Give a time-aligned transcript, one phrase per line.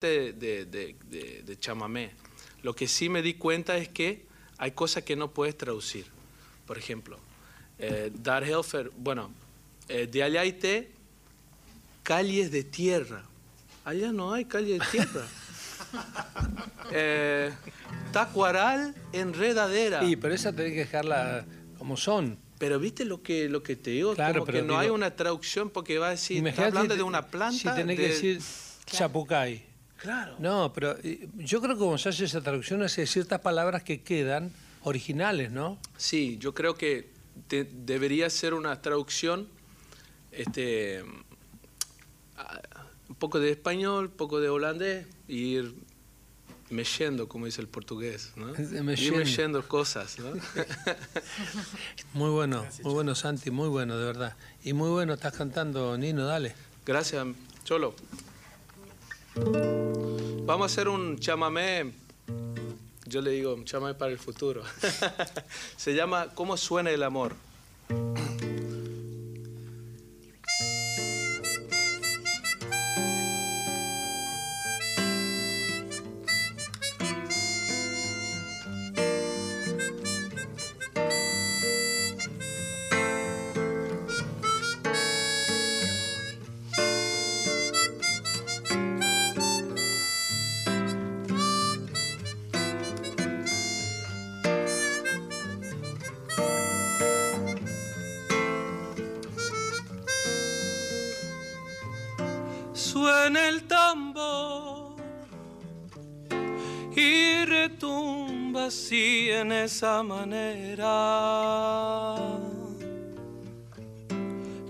[0.00, 2.10] de, de, de, de, chamamé.
[2.62, 4.24] Lo que sí me di cuenta es que
[4.56, 6.06] hay cosas que no puedes traducir.
[6.66, 7.18] Por ejemplo,
[7.78, 9.30] eh, Dar Helfer, bueno,
[9.88, 10.58] eh, de allá hay
[12.02, 13.24] calles de tierra.
[13.84, 15.26] Allá no hay calles de tierra.
[16.92, 17.52] eh,
[18.12, 20.00] tacuaral, enredadera.
[20.00, 21.44] Sí, pero esa tenés que dejarla
[21.78, 22.38] como son.
[22.58, 25.68] Pero viste lo que, lo que te digo, claro, como que no hay una traducción
[25.70, 27.58] porque va a decir, está hablando de una planta.
[27.58, 28.40] Si tenés que decir
[28.86, 29.69] chapucay.
[30.00, 30.36] Claro.
[30.38, 34.00] No, pero eh, yo creo que cuando se hace esa traducción hace ciertas palabras que
[34.00, 34.50] quedan
[34.82, 35.78] originales, ¿no?
[35.96, 37.10] Sí, yo creo que
[37.48, 39.48] debería ser una traducción
[40.32, 41.02] este,
[43.08, 45.74] un poco de español, un poco de holandés, y ir
[46.70, 48.54] mexendo, como dice el portugués, ¿no?
[48.94, 50.32] Ir mexendo cosas, ¿no?
[52.14, 54.36] muy bueno, muy bueno Santi, muy bueno, de verdad.
[54.62, 56.54] Y muy bueno estás cantando, Nino, dale.
[56.86, 57.26] Gracias,
[57.64, 57.94] Cholo.
[59.36, 61.92] Vamos a hacer un chamamé,
[63.06, 64.62] yo le digo, un chamamé para el futuro.
[65.76, 67.34] Se llama ¿Cómo suena el amor?
[109.80, 110.98] Esa manera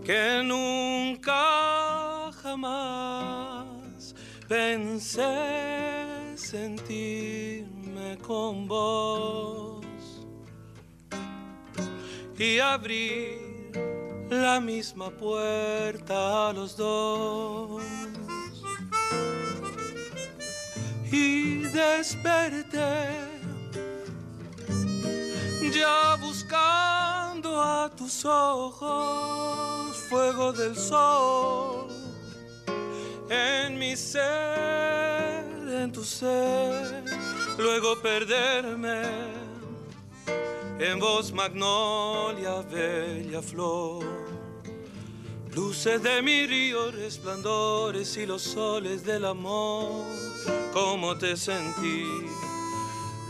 [0.04, 4.14] que nunca jamás
[4.46, 9.84] pensé sentirme con vos
[12.38, 13.72] y abrir
[14.30, 17.82] la misma puerta a los dos.
[21.10, 23.29] Y desperté,
[26.20, 31.88] buscando a tus ojos, fuego del sol,
[33.28, 37.04] en mi ser, en tu ser,
[37.58, 39.02] luego perderme
[40.78, 44.04] en voz magnolia, bella flor.
[45.54, 50.04] Luces de mi río, resplandores y los soles del amor,
[50.72, 52.06] ¿cómo te sentí?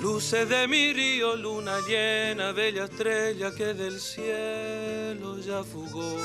[0.00, 6.16] Luces de mi río, luna llena, bella estrella que del cielo ya fugó.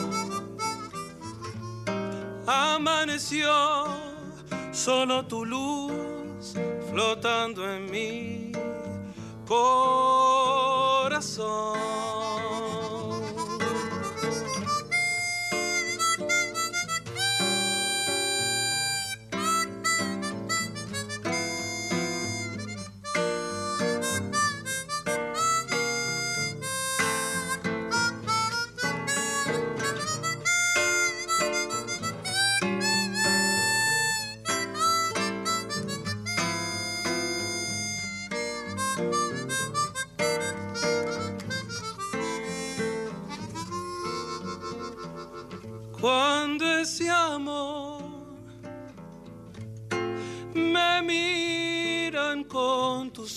[2.47, 3.85] Amaneció
[4.71, 5.91] solo tu luz
[6.89, 8.53] flotando en mi
[9.45, 10.15] corazón.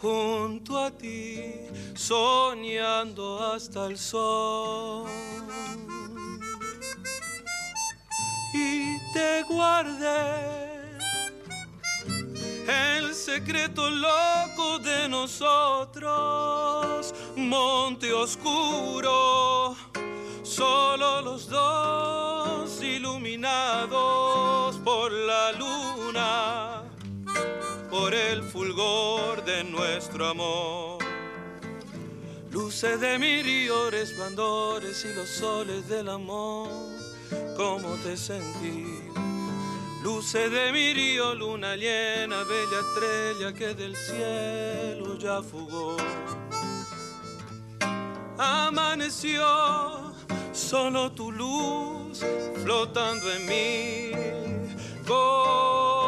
[0.00, 1.54] junto a ti
[1.94, 5.06] soñando hasta el sol.
[8.54, 10.69] Y te guardé
[12.70, 16.10] el secreto loco de nosotros,
[17.36, 19.76] monte oscuro,
[20.42, 26.82] solo los dos iluminados por la luna,
[27.90, 30.98] por el fulgor de nuestro amor.
[32.50, 36.68] Luces de mi río, y los soles del amor,
[37.56, 39.29] ¿cómo te sentí?
[40.02, 45.96] Luces de mi río, luna llena, bella estrella que del cielo ya fugó.
[48.38, 50.14] Amaneció
[50.52, 52.24] solo tu luz
[52.62, 54.12] flotando en mi
[55.06, 56.00] corazón.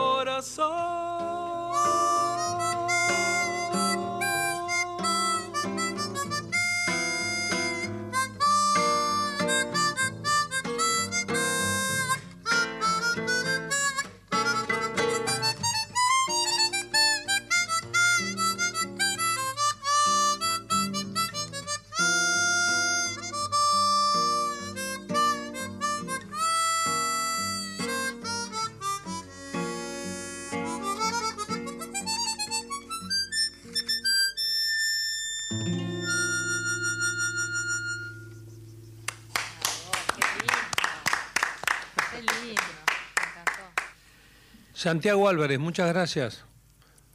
[44.87, 46.43] Santiago Álvarez, muchas gracias.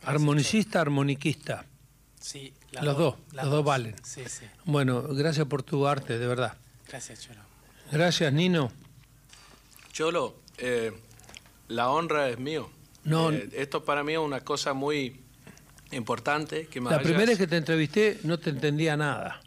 [0.03, 1.65] Armonicista, armoniquista.
[2.17, 3.93] Sí, los dos, los dos, valen.
[4.05, 4.45] Sí, sí.
[4.63, 6.55] Bueno, gracias por tu arte, de verdad.
[6.87, 7.41] Gracias, Cholo.
[7.91, 8.71] Gracias, Nino.
[9.91, 10.93] Cholo, eh,
[11.67, 12.69] la honra es mío.
[13.03, 15.19] No, Eh, esto para mí es una cosa muy
[15.91, 16.67] importante.
[16.67, 19.41] Que me la hayas- primera vez que te entrevisté no te entendía nada.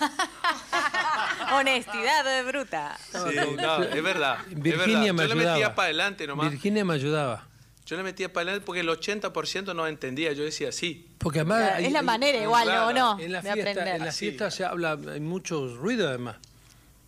[1.52, 2.96] Honestidad de bruta.
[3.12, 4.38] Sí, no, es verdad.
[4.50, 5.14] es Virginia verdad.
[5.14, 5.54] me Yo le ayudaba.
[5.56, 6.50] metía para adelante nomás.
[6.50, 7.47] Virginia me ayudaba.
[7.88, 10.30] Yo le metía para adelante porque el 80% no entendía.
[10.34, 11.08] Yo decía sí.
[11.16, 11.60] Porque además...
[11.62, 13.18] Claro, hay- es la hay- manera igual, claro, ¿o no?
[13.18, 13.94] En la de fiesta, aprender.
[13.96, 14.26] en la Así.
[14.26, 16.36] fiesta se habla, hay mucho ruido además,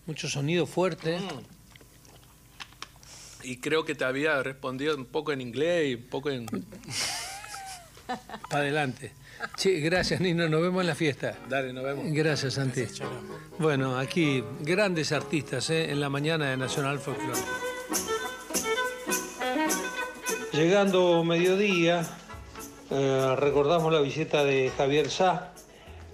[0.07, 1.19] mucho sonido fuerte.
[1.19, 1.29] Mm.
[3.43, 6.47] Y creo que te había respondido un poco en inglés y un poco en...
[8.49, 9.13] Para adelante.
[9.59, 11.37] Sí, gracias Nino, nos vemos en la fiesta.
[11.49, 12.07] Dale, nos vemos.
[12.09, 12.85] Gracias Santi.
[13.59, 15.91] Bueno, aquí grandes artistas ¿eh?
[15.91, 17.39] en la mañana de Nacional Folklore.
[20.53, 22.05] Llegando mediodía,
[22.91, 25.53] eh, recordamos la visita de Javier Sá,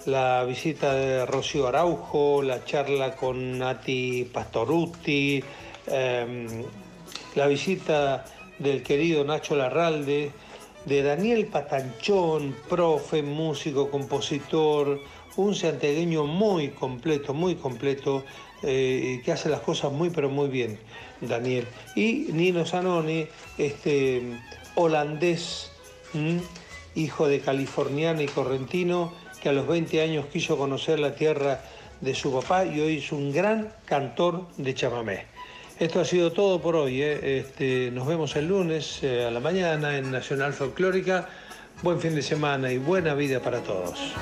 [0.05, 5.43] la visita de Rocío Araujo, la charla con Nati Pastoruti,
[5.87, 6.65] eh,
[7.35, 8.27] la visita
[8.59, 10.33] del querido Nacho Larralde,
[10.85, 15.01] de Daniel Patanchón, profe, músico, compositor,
[15.37, 18.23] un santiagueño muy completo, muy completo,
[18.67, 20.79] eh, que hace las cosas muy pero muy bien,
[21.21, 21.67] Daniel.
[21.95, 23.27] Y Nino Zanoni,
[23.57, 24.23] este
[24.75, 25.71] holandés,
[26.95, 31.61] hijo de californiano y correntino, que a los 20 años quiso conocer la tierra
[32.01, 35.37] de su papá y hoy es un gran cantor de chamamé.
[35.79, 37.03] Esto ha sido todo por hoy.
[37.03, 37.39] ¿eh?
[37.39, 41.29] Este, nos vemos el lunes eh, a la mañana en Nacional Folclórica.
[41.83, 44.15] Buen fin de semana y buena vida para todos.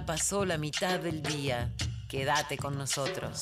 [0.00, 1.74] Ya pasó la mitad del día.
[2.08, 3.38] Quédate con nosotros.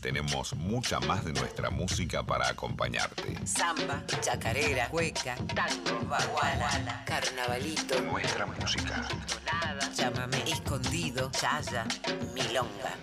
[0.00, 3.46] Tenemos mucha más de nuestra música para acompañarte.
[3.46, 9.06] Samba, chacarera, cueca, tango, baguala, carnavalito, Nuestra música.
[9.28, 11.86] tonada, chamamé, escondido, chaya,
[12.34, 12.96] milonga.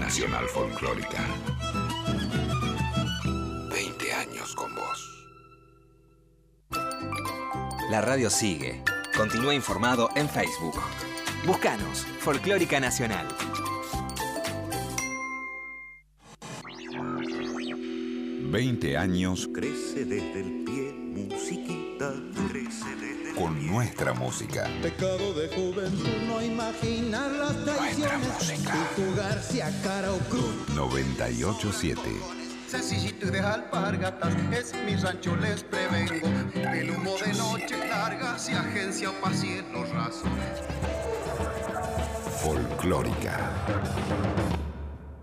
[0.00, 1.24] Nacional Folclórica.
[3.70, 5.26] 20 años con vos.
[7.88, 8.82] La radio sigue.
[9.16, 10.74] Continúa informado en Facebook.
[11.46, 13.26] Búscanos, Folclórica Nacional.
[18.50, 22.12] 20 años Crece desde el pie, musiquita,
[22.50, 24.68] crece desde el con nuestra música.
[24.82, 30.68] Pecado de juventud no imaginar las traiciones y jugarse a cara o cruz.
[30.74, 32.45] 987.
[32.68, 36.26] Sencillito y de alpargatas es mi rancho les prevengo.
[36.54, 40.28] El humo de noche larga se agencia pa' cielos rasos.
[42.42, 43.38] Folclórica.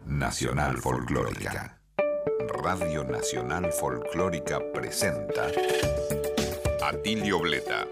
[0.05, 1.79] Nacional Folclórica.
[2.63, 5.47] Radio Nacional Folclórica presenta
[6.81, 7.87] Atilio Bleta.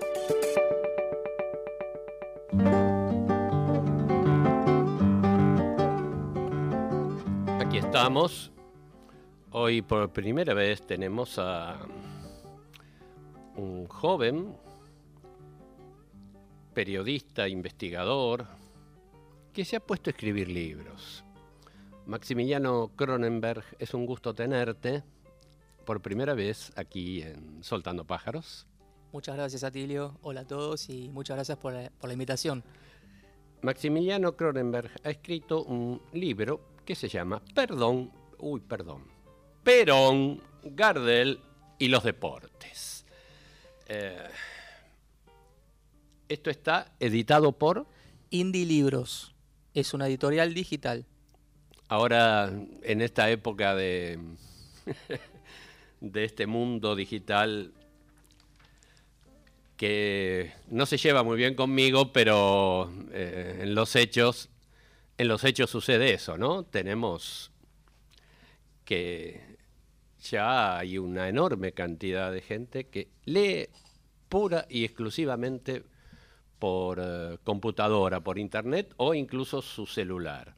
[7.60, 8.52] Aquí estamos.
[9.54, 11.78] Hoy por primera vez tenemos a
[13.58, 14.56] un joven
[16.74, 18.48] periodista, investigador,
[19.52, 21.26] que se ha puesto a escribir libros.
[22.06, 25.04] Maximiliano Cronenberg, es un gusto tenerte
[25.86, 28.66] por primera vez aquí en Soltando Pájaros.
[29.12, 30.18] Muchas gracias, Atilio.
[30.22, 32.64] Hola a todos y muchas gracias por la, por la invitación.
[33.64, 39.11] Maximiliano Cronenberg ha escrito un libro que se llama Perdón, uy, perdón,
[39.64, 41.40] Perón, Gardel
[41.78, 43.06] y los deportes.
[43.88, 44.28] Eh,
[46.30, 47.86] esto está editado por
[48.30, 49.34] Indie Libros.
[49.74, 51.06] Es una editorial digital.
[51.88, 52.52] ahora
[52.84, 54.18] en esta época de,
[56.02, 57.74] de este mundo digital
[59.76, 64.50] que no se lleva muy bien conmigo, pero eh, en los hechos,
[65.18, 66.64] en los hechos sucede eso, ¿no?
[66.64, 67.52] Tenemos
[68.86, 69.51] que
[70.22, 73.68] ya hay una enorme cantidad de gente que lee
[74.30, 75.84] pura y exclusivamente
[76.60, 80.56] por eh, computadora, por internet o incluso su celular.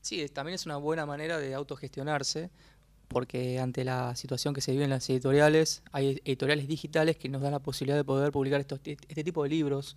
[0.00, 2.50] Sí, también es una buena manera de autogestionarse,
[3.06, 7.42] porque ante la situación que se vive en las editoriales, hay editoriales digitales que nos
[7.42, 9.96] dan la posibilidad de poder publicar este tipo de libros.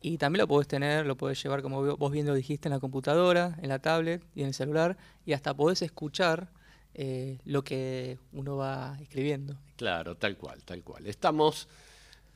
[0.00, 2.80] Y también lo podés tener, lo podés llevar, como vos bien lo dijiste, en la
[2.80, 6.48] computadora, en la tablet y en el celular, y hasta podés escuchar
[6.94, 9.56] eh, lo que uno va escribiendo.
[9.76, 11.06] Claro, tal cual, tal cual.
[11.06, 11.68] Estamos,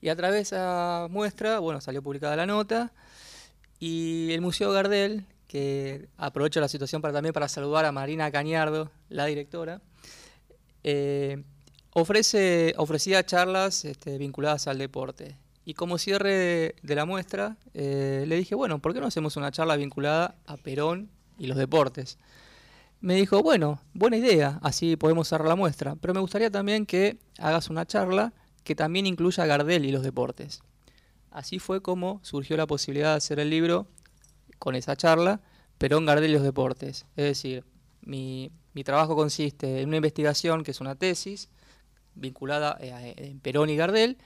[0.01, 2.93] Y a través de esa muestra, bueno, salió publicada la nota,
[3.79, 8.91] y el Museo Gardel, que aprovecho la situación para también para saludar a Marina Cañardo,
[9.09, 9.81] la directora,
[10.85, 11.43] eh,
[11.93, 15.37] ofrece, ofrecía charlas este, vinculadas al deporte.
[15.65, 19.51] Y como cierre de, la muestra, eh, le dije, bueno, ¿por qué no hacemos una
[19.51, 22.19] charla vinculada a Perón y los deportes?
[23.01, 27.19] Me dijo, bueno, buena idea, así podemos cerrar la muestra, pero me gustaría también que
[27.39, 28.33] hagas una charla
[28.71, 30.63] que también incluya a Gardel y los deportes.
[31.33, 33.89] Así fue como surgió la posibilidad de hacer el libro
[34.61, 35.41] con esa charla,
[35.77, 37.05] Perón, Gardel y los deportes.
[37.17, 37.65] Es decir,
[38.03, 41.49] mi, mi trabajo consiste en una investigación que es una tesis
[42.15, 44.19] vinculada eh, a, en Perón y Gardel,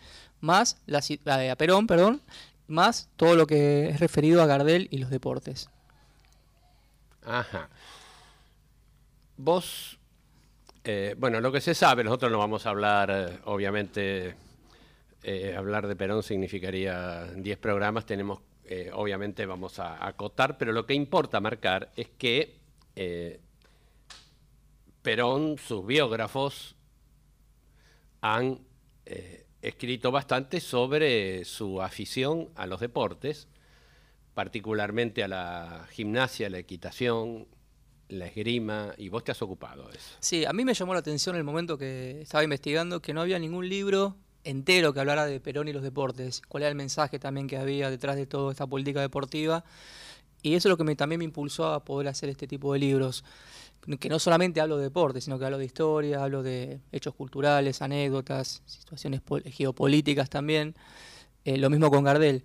[0.43, 1.01] más la,
[1.57, 2.21] Perón,
[2.67, 5.71] más todo lo que es referido a Gardel y los deportes.
[7.25, 7.71] Ajá.
[9.39, 9.94] Vos,
[10.87, 14.35] eh, bueno, lo que se sabe, nosotros no vamos a hablar, eh, obviamente,
[15.23, 18.41] eh, hablar de Perón significaría 10 programas, tenemos,
[18.93, 22.59] obviamente vamos a acotar, pero lo que importa marcar es que
[25.03, 26.77] Perón, sus biógrafos,
[28.21, 28.61] han
[29.63, 33.49] escrito bastante sobre su afición a los deportes,
[34.35, 37.47] particularmente a la gimnasia, la equitación,
[38.09, 40.17] la esgrima, y vos te has ocupado de eso.
[40.21, 43.39] Sí, a mí me llamó la atención el momento que estaba investigando que no había
[43.39, 47.47] ningún libro entero que hablara de Perón y los deportes, cuál era el mensaje también
[47.47, 49.65] que había detrás de toda esta política deportiva.
[50.43, 52.79] Y eso es lo que me, también me impulsó a poder hacer este tipo de
[52.79, 53.25] libros,
[53.99, 57.81] que no solamente hablo de deportes, sino que hablo de historia, hablo de hechos culturales,
[57.81, 60.75] anécdotas, situaciones geopolíticas también.
[61.47, 62.45] Eh, lo mismo con Gardel.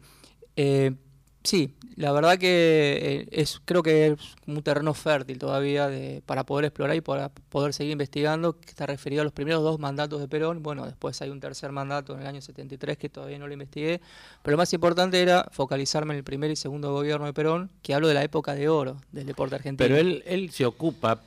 [0.56, 0.94] Eh,
[1.44, 6.46] Sí, la verdad que eh, es, creo que es un terreno fértil todavía de, para
[6.46, 10.28] poder explorar y para poder seguir investigando, está referido a los primeros dos mandatos de
[10.28, 10.62] Perón.
[10.62, 14.02] Bueno, después hay un tercer mandato en el año 73 que todavía no lo investigué,
[14.44, 17.94] pero lo más importante era focalizarme en el primer y segundo gobierno de Perón, que
[17.94, 19.88] hablo de la época de oro del deporte argentino.
[19.88, 21.22] Pero él, él se ocupa,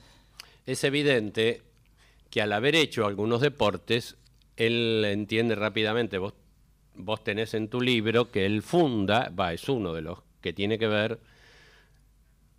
[0.66, 1.62] es evidente
[2.28, 4.16] que al haber hecho algunos deportes,
[4.56, 6.34] él entiende rápidamente, vos
[6.94, 10.78] vos tenés en tu libro que él funda, va, es uno de los que tiene
[10.78, 11.20] que ver,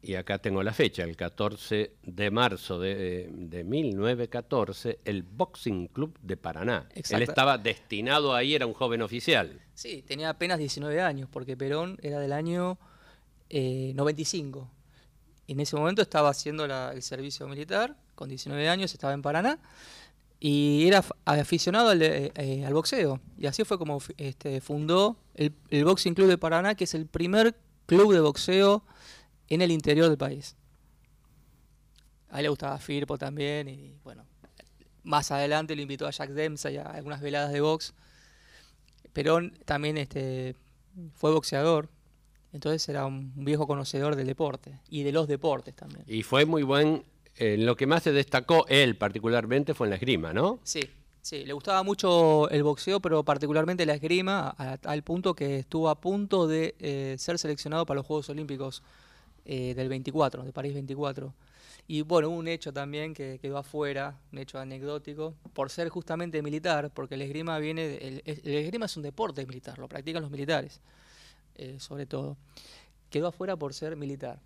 [0.02, 6.18] y acá tengo la fecha, el 14 de marzo de, de 1914, el Boxing Club
[6.22, 6.90] de Paraná.
[6.94, 9.62] Él estaba destinado ahí, era un joven oficial.
[9.74, 12.78] Sí, tenía apenas 19 años, porque Perón era del año
[13.50, 14.60] 95.
[14.60, 19.60] Eh, en ese momento estaba haciendo el servicio militar, con 19 años, estaba en Paraná
[20.46, 23.22] y era aficionado al, eh, al, boxeo.
[23.38, 25.54] Y así fue como este, fundó el,
[25.86, 28.84] Boxing Club de Paraná, que es el primer club de boxeo
[29.48, 30.58] en el interior del país.
[32.28, 34.26] A él le gustaba Firpo también y bueno,
[35.04, 37.94] más adelante lo invitó a Jack Dempsey a algunas veladas de box.
[39.14, 40.58] Perón también este,
[41.14, 41.90] fue boxeador,
[42.52, 46.04] entonces era un viejo conocedor del deporte y de los deportes también.
[46.06, 49.96] Y fue muy buen en lo que más se destacó él particularmente fue en la
[49.96, 50.60] esgrima, ¿no?
[50.64, 50.82] Sí,
[51.22, 56.00] sí, le gustaba mucho el boxeo, pero particularmente la esgrima, al punto que estuvo a
[56.00, 58.84] punto de eh, ser seleccionado para los Juegos Olímpicos
[59.46, 61.34] eh, del 24, de París 24.
[61.86, 66.92] Y bueno, un hecho también que quedó afuera, un hecho anecdótico, por ser justamente militar,
[66.94, 70.80] porque el esgrima viene, el, esgrima es un deporte militar, lo practican los militares,
[71.56, 72.38] eh, sobre todo.
[73.10, 74.40] Quedó afuera por ser militar,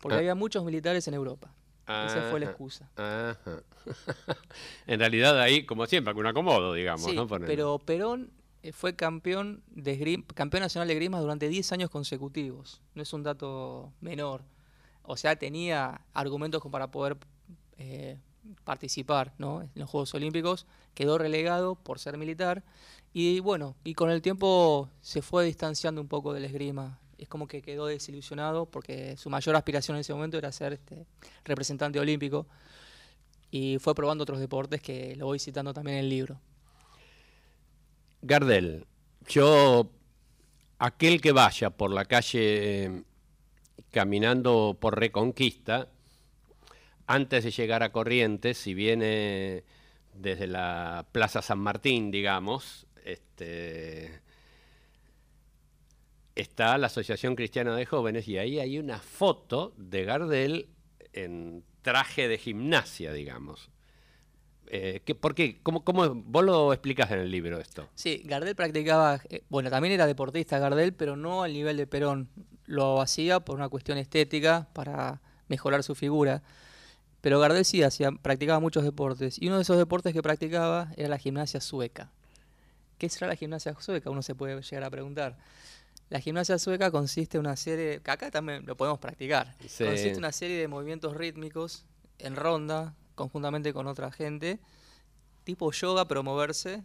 [0.00, 0.18] porque ah.
[0.18, 1.54] había muchos militares en Europa.
[1.86, 2.88] Esa fue la excusa.
[4.86, 7.04] en realidad ahí, como siempre, con un acomodo, digamos.
[7.04, 7.16] Sí,
[7.46, 8.30] pero Perón
[8.62, 12.80] eh, fue campeón, de campeón nacional de grima durante 10 años consecutivos.
[12.94, 14.42] No es un dato menor.
[15.02, 17.16] O sea, tenía argumentos para poder
[17.78, 18.18] eh,
[18.64, 19.62] participar ¿no?
[19.62, 20.66] en los Juegos Olímpicos.
[20.94, 22.62] Quedó relegado por ser militar.
[23.12, 27.46] Y bueno, y con el tiempo se fue distanciando un poco del esgrima es como
[27.46, 31.06] que quedó desilusionado porque su mayor aspiración en ese momento era ser este,
[31.44, 32.46] representante olímpico
[33.50, 36.40] y fue probando otros deportes que lo voy citando también en el libro.
[38.22, 38.86] Gardel,
[39.28, 39.90] yo,
[40.78, 43.04] aquel que vaya por la calle
[43.90, 45.88] caminando por Reconquista,
[47.06, 49.64] antes de llegar a Corrientes, si viene
[50.14, 54.22] desde la Plaza San Martín, digamos, este,
[56.34, 60.68] está la Asociación Cristiana de Jóvenes y ahí hay una foto de Gardel
[61.12, 63.70] en traje de gimnasia, digamos.
[64.68, 65.60] Eh, ¿Por qué?
[65.62, 67.88] ¿Cómo, ¿Cómo, vos lo explicas en el libro esto?
[67.94, 72.28] Sí, Gardel practicaba, eh, bueno, también era deportista Gardel, pero no al nivel de Perón.
[72.64, 76.42] Lo hacía por una cuestión estética, para mejorar su figura.
[77.20, 79.40] Pero Gardel sí hacía, practicaba muchos deportes.
[79.40, 82.10] Y uno de esos deportes que practicaba era la gimnasia sueca.
[82.96, 84.08] ¿Qué será la gimnasia sueca?
[84.10, 85.36] Uno se puede llegar a preguntar.
[86.12, 90.18] La gimnasia sueca consiste en una serie, que acá también lo podemos practicar, consiste en
[90.18, 91.86] una serie de movimientos rítmicos
[92.18, 94.60] en ronda, conjuntamente con otra gente,
[95.44, 96.82] tipo yoga, pero moverse,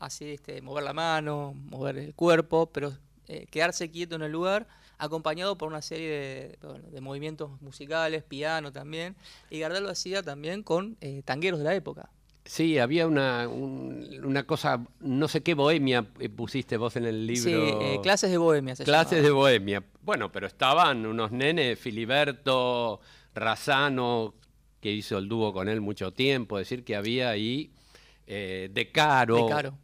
[0.00, 2.92] así, este, mover la mano, mover el cuerpo, pero
[3.28, 4.66] eh, quedarse quieto en el lugar,
[4.98, 9.14] acompañado por una serie de, movimientos musicales, piano también,
[9.50, 12.10] y Gardel lo hacía también con eh, tangueros de la época.
[12.44, 17.42] Sí, había una, una cosa, no sé qué bohemia eh, pusiste vos en el libro.
[17.42, 18.74] Sí, eh, clases de bohemia.
[18.76, 19.84] clases de bohemia.
[20.02, 23.00] Bueno, pero estaban unos nenes, Filiberto,
[23.34, 24.34] Razano,
[24.80, 27.70] que hizo el dúo con él mucho tiempo, decir que había ahí
[28.26, 29.36] eh, De Caro.
[29.36, 29.78] De Caro.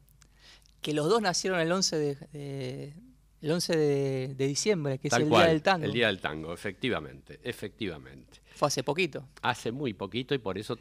[0.81, 2.95] Que los dos nacieron el 11 de,
[3.42, 5.85] el 11 de, diciembre, que es el Día del Tango.
[5.85, 8.40] El Día del Tango, efectivamente, efectivamente.
[8.55, 9.29] Fue hace poquito.
[9.42, 10.79] Hace muy poquito y por eso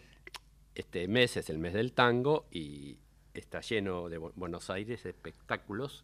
[0.75, 2.97] este mes es el mes del tango y
[3.33, 6.03] está lleno de Buenos Aires de espectáculos.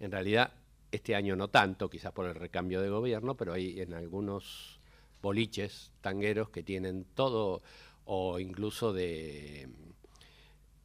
[0.00, 0.52] En realidad,
[0.92, 4.80] este año no tanto, quizás por el recambio de gobierno, pero hay en algunos
[5.20, 7.62] boliches tangueros que tienen todo,
[8.04, 9.68] o incluso de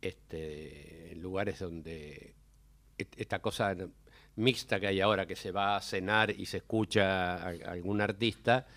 [0.01, 2.35] este, lugares donde
[2.97, 3.75] esta cosa
[4.35, 8.67] mixta que hay ahora, que se va a cenar y se escucha a algún artista,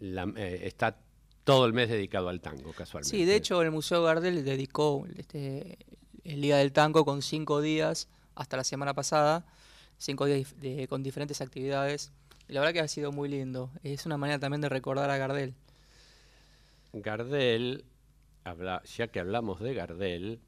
[0.00, 0.96] la- eh, está
[1.44, 3.16] todo el mes dedicado al tango, casualmente.
[3.16, 5.78] Sí, de hecho el Museo Gardel dedicó este,
[6.24, 9.46] el Día del Tango con cinco días hasta la semana pasada,
[9.98, 12.12] cinco días de- con diferentes actividades.
[12.48, 13.70] Y la verdad que ha sido muy lindo.
[13.82, 15.54] Es una manera también de recordar a Gardel.
[16.92, 17.84] Gardel,
[18.44, 20.40] habla- ya que hablamos de Gardel,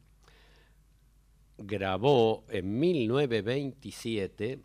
[1.58, 4.60] grabó en 1927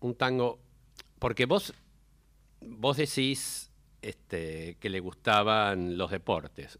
[0.00, 0.58] un tango,
[1.18, 1.72] porque vos,
[2.60, 3.70] vos decís
[4.02, 6.78] este, que le gustaban los deportes.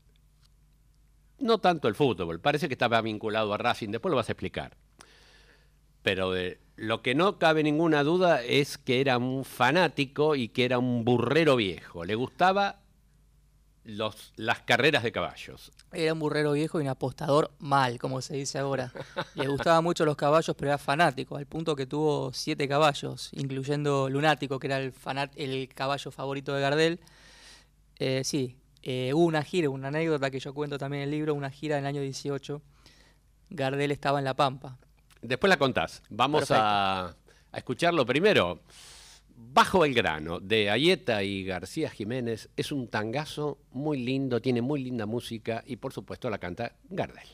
[1.38, 4.76] No tanto el fútbol, parece que estaba vinculado a Racing, después lo vas a explicar.
[6.02, 6.32] Pero
[6.76, 11.04] lo que no cabe ninguna duda es que era un fanático y que era un
[11.04, 12.04] burrero viejo.
[12.04, 12.81] Le gustaba
[13.84, 15.72] los, las carreras de caballos.
[15.92, 18.92] Era un burrero viejo y un apostador mal, como se dice ahora.
[19.34, 24.08] Le gustaban mucho los caballos, pero era fanático, al punto que tuvo siete caballos, incluyendo
[24.08, 27.00] Lunático, que era el, fanat- el caballo favorito de Gardel.
[27.98, 31.34] Eh, sí, eh, hubo una gira, una anécdota que yo cuento también en el libro,
[31.34, 32.62] una gira en el año 18.
[33.50, 34.78] Gardel estaba en La Pampa.
[35.20, 36.02] Después la contás.
[36.08, 37.08] Vamos a,
[37.52, 38.60] a escucharlo primero.
[39.44, 45.06] Bajo Belgrano, de Ayeta y García Jiménez, es un tangazo muy lindo, tiene muy linda
[45.06, 47.28] música y por supuesto la canta Gardel.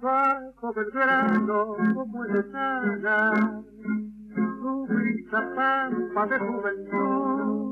[0.00, 2.44] bajo Belgrano como el
[4.60, 7.67] su brisa pampa de juventud,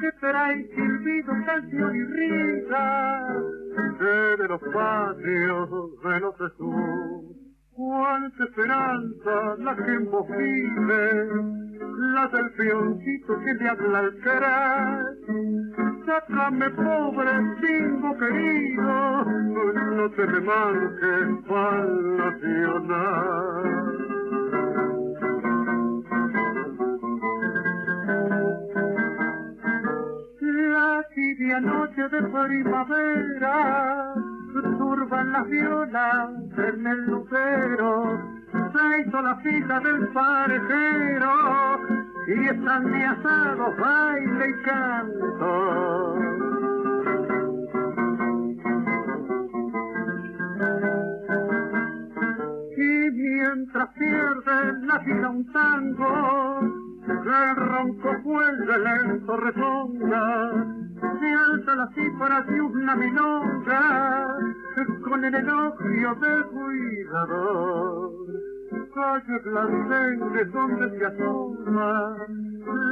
[0.00, 3.26] que trae silbido, canción y risa,
[3.98, 5.70] de los patios
[6.02, 7.36] de los Jesús.
[7.72, 10.26] Cuánta esperanza la que en vos
[11.98, 15.16] la del peoncito que le habla al.
[16.06, 19.24] Sácame pobre pingo querido,
[19.96, 23.55] no te me manques pa'l nacional.
[32.08, 34.14] De primavera
[34.78, 41.80] turban las violas en el lucero se hizo la fila del parejero
[42.28, 46.16] y están de asado, baile y canto.
[52.76, 56.60] Y mientras pierde la vida un tango,
[57.08, 59.52] el ronco vuelve lento la
[61.96, 64.26] cifra de una milonga,
[65.02, 68.10] con el elogio del cuidador.
[68.94, 72.16] Calle blandengue donde se asoma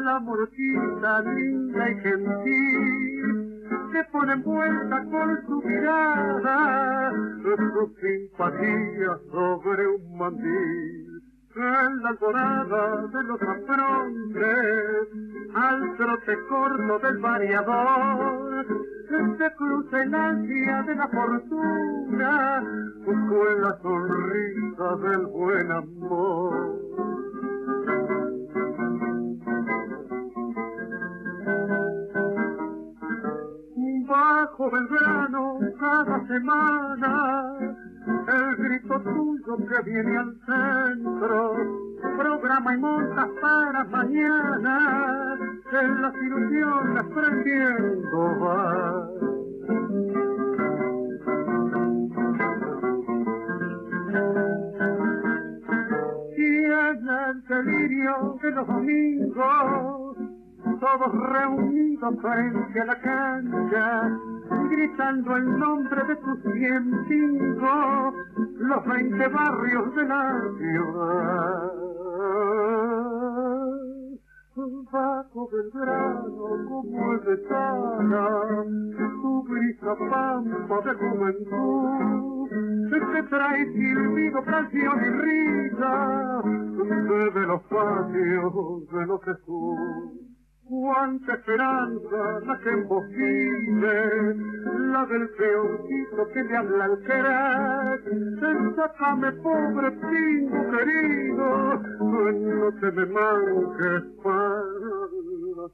[0.05, 3.63] la morquita linda y gentil,
[3.93, 7.13] se pone envuelta con su mirada,
[7.43, 11.14] su simpatía sobre un mandil.
[11.57, 15.09] En la alborada de los afrontes,
[15.55, 18.67] al trote corto del variador,
[19.39, 22.63] se cruza el ansia de la fortuna
[23.05, 26.85] con la sonrisa del buen amor.
[34.07, 41.57] Bajo Belgrano cada semana el grito tuyo que viene al centro,
[42.17, 45.39] programa y montas para mañana,
[45.73, 49.09] en las ilusiones prendiendo va.
[56.37, 60.14] Y en el delirio de los domingos,
[60.81, 64.19] todos reunidos frente a la cancha,
[64.71, 68.13] gritando el nombre de tus cien cinco,
[68.59, 71.73] los veinte barrios de la ciudad.
[74.93, 78.29] Bajo Belgrano como el de Sana,
[79.21, 82.49] tu brisa pampa de juventud,
[83.13, 90.34] que trae silbido, canción y risa, desde los patios de los Jesús.
[90.67, 94.35] Cuánta esperanza la que vive,
[94.93, 98.01] la del peoncito que le habla al querer.
[98.75, 101.47] Sácame pobre pingo querido,
[102.01, 104.65] no te me manques para
[105.57, 105.69] la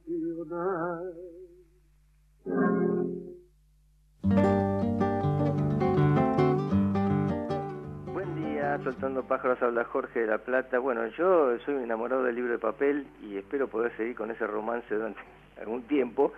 [8.83, 10.79] Soltando Pájaros habla Jorge de la Plata.
[10.79, 14.93] Bueno, yo soy enamorado del libro de papel y espero poder seguir con ese romance
[14.93, 15.19] durante
[15.61, 16.33] algún tiempo.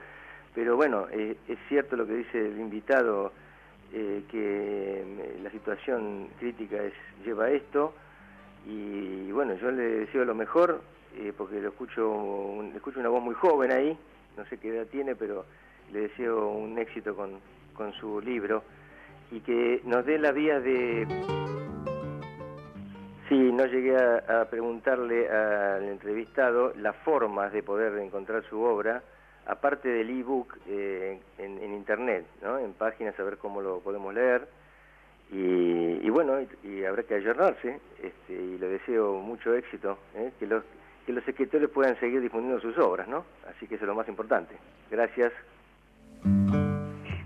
[0.53, 3.31] Pero bueno, eh, es cierto lo que dice el invitado,
[3.93, 6.77] eh, que eh, la situación crítica
[7.23, 7.93] lleva esto.
[8.67, 10.81] Y, bueno, yo le deseo lo mejor,
[11.17, 13.97] eh, porque lo escucho, escucho una voz muy joven ahí,
[14.37, 15.45] no sé qué edad tiene, pero
[15.91, 17.39] le deseo un éxito con,
[17.73, 18.63] con su libro
[19.31, 21.42] y que nos dé la vía de...
[23.29, 29.01] Sí, no llegué a, preguntarle al entrevistado las formas de poder encontrar su obra,
[29.45, 32.59] aparte del ebook eh, en, en internet, ¿no?
[32.59, 34.47] en páginas, a ver cómo lo podemos leer.
[35.31, 40.31] Y, y bueno, y, y habrá que ayornarse, este, y le deseo mucho éxito, ¿eh?
[40.37, 40.63] que, los,
[41.05, 43.25] que los escritores puedan seguir difundiendo sus obras, ¿no?
[43.49, 44.55] Así que eso es lo más importante.
[44.91, 45.31] Gracias.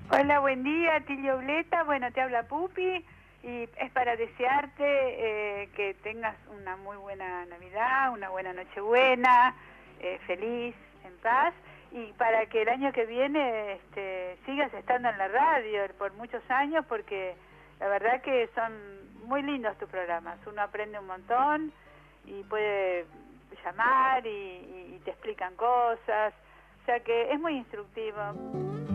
[0.09, 1.83] Hola, buen día, Tilio Bleta.
[1.83, 3.03] Bueno, te habla Pupi
[3.47, 9.55] y es para desearte eh, que tengas una muy buena Navidad, una buena Nochebuena,
[10.01, 11.53] eh, feliz, en paz
[11.93, 16.43] y para que el año que viene este, sigas estando en la radio por muchos
[16.51, 17.35] años porque
[17.79, 18.73] la verdad que son
[19.27, 20.37] muy lindos tus programas.
[20.45, 21.71] Uno aprende un montón
[22.25, 23.05] y puede
[23.63, 26.33] llamar y, y- y te explican cosas.
[26.81, 28.86] O sea que es muy instructivo.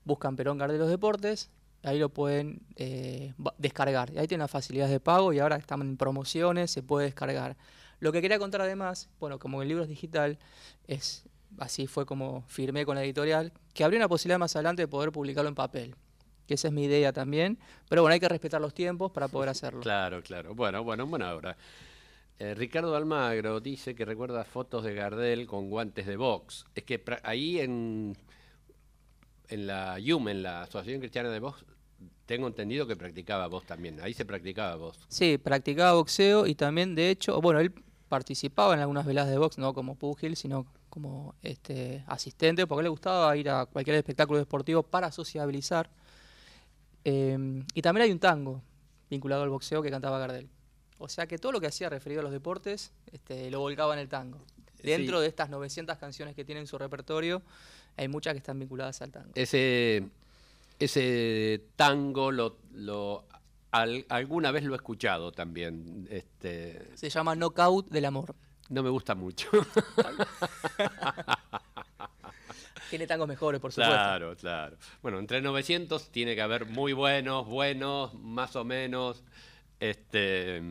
[0.03, 1.49] Buscan Perón Gardel los Deportes.
[1.81, 4.11] Ahí lo pueden eh, descargar.
[4.19, 7.57] Ahí tienen las facilidades de pago y ahora están en promociones, se puede descargar.
[7.99, 10.37] Lo que quería contar además, bueno, como el libro es digital,
[10.85, 11.23] es
[11.57, 15.11] así fue como firmé con la editorial, que habría una posibilidad más adelante de poder
[15.11, 15.95] publicarlo en papel.
[16.45, 17.57] Que esa es mi idea también.
[17.89, 19.79] Pero bueno, hay que respetar los tiempos para poder hacerlo.
[19.81, 20.53] Claro, claro.
[20.53, 21.57] Bueno, bueno, buena hora.
[22.39, 26.65] Eh, Ricardo Almagro dice que recuerda fotos de Gardel con guantes de box.
[26.73, 28.15] Es que ahí en,
[29.49, 31.65] la YUM, en la Asociación Cristiana de Box,
[32.25, 33.99] tengo entendido que practicaba voz también.
[33.99, 34.97] Ahí se practicaba voz.
[35.09, 37.73] Sí, practicaba boxeo y también, de hecho, bueno, él
[38.07, 42.89] participaba en algunas veladas de box, no como púgil, sino como este asistente, porque le
[42.89, 45.89] gustaba ir a cualquier espectáculo deportivo para sociabilizar.
[47.03, 48.61] Eh, y también hay un tango
[49.09, 50.49] vinculado al boxeo que cantaba Gardel.
[50.99, 53.99] O sea que todo lo que hacía referido a los deportes este, lo volcaba en
[53.99, 54.39] el tango.
[54.83, 55.21] Dentro Sí.
[55.23, 57.41] de estas 900 canciones que tiene en su repertorio,
[57.97, 59.31] hay muchas que están vinculadas al tango.
[59.35, 60.03] Ese,
[60.77, 63.25] ese tango lo, lo-
[63.71, 66.07] al- alguna vez lo he escuchado también.
[66.11, 68.35] Este, Se llama Knockout del Amor.
[68.69, 69.49] no me gusta mucho.
[72.89, 73.93] Tiene tangos mejores, por supuesto.
[73.93, 74.75] Claro, claro.
[75.03, 79.23] Bueno, entre 900 tiene que haber muy buenos, buenos, más o menos.
[79.79, 80.61] Este,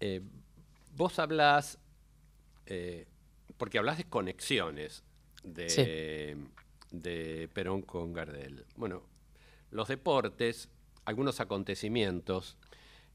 [0.00, 0.20] eh,
[0.96, 1.78] vos hablas,
[2.66, 3.06] eh,
[3.56, 5.04] porque hablas de conexiones
[5.42, 6.36] de,
[6.90, 8.64] de Perón con Gardel.
[8.76, 9.02] Bueno,
[9.70, 10.68] los deportes,
[11.04, 12.56] algunos acontecimientos,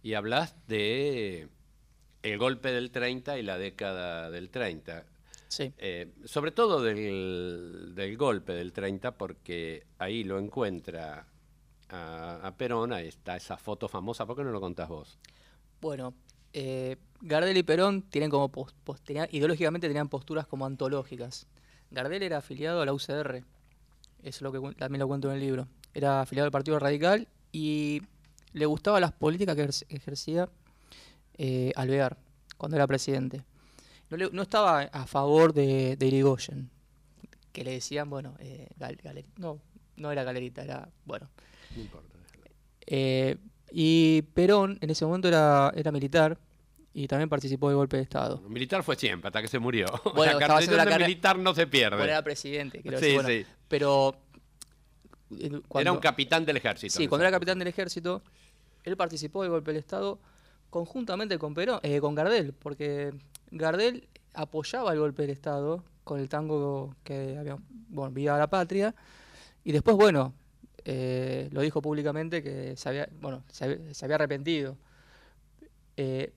[0.03, 1.49] y hablas de
[2.21, 5.05] el golpe del 30 y la década del 30.
[5.47, 5.73] Sí.
[5.77, 11.25] Eh, sobre todo del, del golpe del 30, porque ahí lo encuentra
[11.89, 15.17] a, Perón, ahí está esa foto famosa, ¿por qué no lo contás vos?
[15.82, 16.13] Bueno,
[16.54, 21.48] eh, Gardel y Perón tienen como pos- pos- tenían- ideológicamente tenían posturas como antológicas.
[21.91, 23.45] Gardel era afiliado a la UCR, eso
[24.24, 25.67] es lo que también lo cuento en el libro.
[25.93, 28.02] Era afiliado al Partido Radical y
[28.54, 30.50] le gustaban las políticas que ejer- ejercía
[31.38, 32.17] eh, Alvear.
[32.58, 33.43] cuando era presidente.
[34.10, 36.69] No, estaba a favor de, Irigoyen,
[37.52, 38.69] que le decían, bueno, eh,
[39.38, 39.60] no,
[39.98, 41.30] no era galerita, era, bueno.
[41.75, 42.07] No importa.
[42.88, 43.38] Eh,
[43.71, 46.38] y Perón en ese momento era, era militar
[46.93, 48.39] y también participó del golpe de Estado.
[48.47, 49.85] Militar fue siempre, hasta que se murió.
[50.15, 51.97] Bueno, la carrera de carrera- militar no se pierde.
[51.97, 53.45] Bueno, era presidente, quiero Sí, bueno, sí.
[53.67, 54.15] pero...
[55.39, 56.93] eh, Era un capitán del ejército.
[56.95, 58.21] Sí, cuando era capitán del ejército,
[58.83, 60.19] él participó del golpe del Estado
[60.69, 63.13] conjuntamente con Perón, eh, con Gardel, porque
[63.51, 67.57] Gardel apoyaba el golpe del Estado con el tango que había,
[67.89, 68.93] bueno, Viva la Patria,
[69.63, 70.33] y después, bueno,
[70.86, 74.78] eh, lo dijo públicamente que se había, bueno, se había, arrepentido.
[75.98, 76.32] Eh,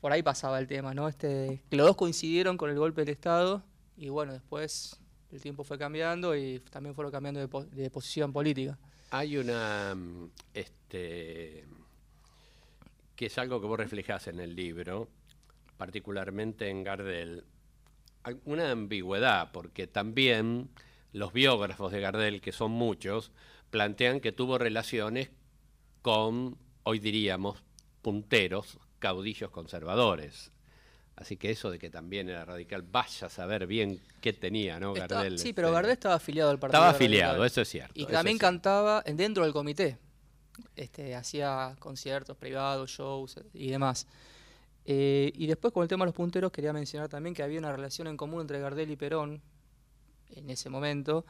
[0.00, 1.08] por ahí pasaba el tema, ¿no?
[1.08, 3.64] Este, que los dos coincidieron con el golpe del Estado,
[3.96, 4.98] y bueno, después
[5.32, 8.78] el tiempo fue cambiando y también fueron cambiando de, de posición política.
[9.10, 11.64] Hay una, mm, este,
[13.16, 15.08] que es algo que vos reflejás en el libro,
[15.76, 17.44] particularmente en Gardel,
[18.44, 20.70] una ambigüedad, porque también
[21.12, 23.32] los biógrafos de Gardel, que son muchos,
[23.70, 25.30] plantean que tuvo relaciones
[26.02, 27.62] con, hoy diríamos,
[28.02, 30.50] punteros, caudillos conservadores.
[31.16, 34.94] Así que eso de que también era radical, vaya a saber bien qué tenía, ¿no?
[34.94, 35.38] Gardel.
[35.38, 35.74] sí, pero este.
[35.74, 36.78] Gardel estaba afiliado al partido.
[36.82, 37.06] Estaba Radical.
[37.06, 37.92] afiliado, eso es cierto.
[37.94, 39.98] Y también cantaba en- dentro del comité.
[40.76, 44.06] Este, hacía conciertos privados, shows y demás.
[44.86, 47.70] Eh, y después con el tema de los punteros quería mencionar también que había una
[47.70, 49.42] relación en común entre Gardel y Perón
[50.34, 51.26] en ese momento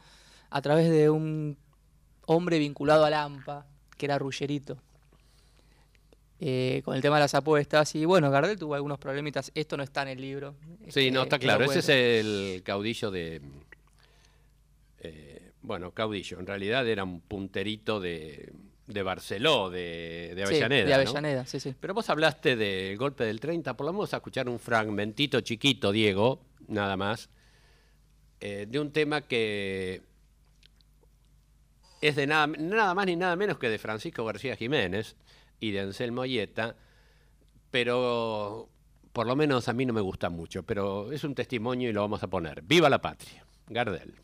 [0.51, 1.59] a través de un
[2.33, 3.67] hombre vinculado al AMPA,
[3.99, 4.79] que era Ruggerito.
[6.43, 9.83] Eh, con el tema de las apuestas y bueno, Gardel tuvo algunos problemitas, esto no
[9.83, 10.55] está en el libro.
[10.89, 11.65] Sí, no, este, está que lo claro.
[11.73, 13.43] Ese es el caudillo de.
[15.01, 16.39] eh, bueno, caudillo.
[16.39, 18.53] En realidad era un punterito de,
[18.87, 20.85] de Barceló, de, de Sí, Avellaneda.
[20.85, 21.11] de ¿no?
[21.11, 21.75] Avellaneda, sí, sí.
[21.79, 23.77] Pero vos hablaste del golpe del 30.
[23.77, 27.29] Por lo menos a escuchar un fragmentito chiquito, Diego, nada más,
[28.41, 30.01] eh, de un tema que
[32.01, 35.17] es de nada, nada más ni nada menos que de Francisco García Jiménez
[35.59, 36.77] y de Anselmo Ayeta,
[37.71, 38.69] pero
[39.13, 42.01] por lo menos a mí no me gusta mucho, pero es un testimonio y lo
[42.01, 42.63] vamos a poner.
[42.63, 43.45] ¡Viva la patria!
[43.69, 44.15] Gardel.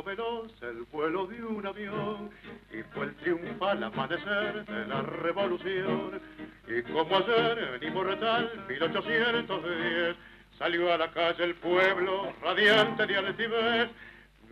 [0.00, 2.30] Veloz el vuelo de un avión
[2.72, 6.20] y fue el triunfal amanecer de la revolución.
[6.66, 10.16] Y como ayer en inmortal 1810
[10.58, 13.90] salió a la calle el pueblo radiante de altivez.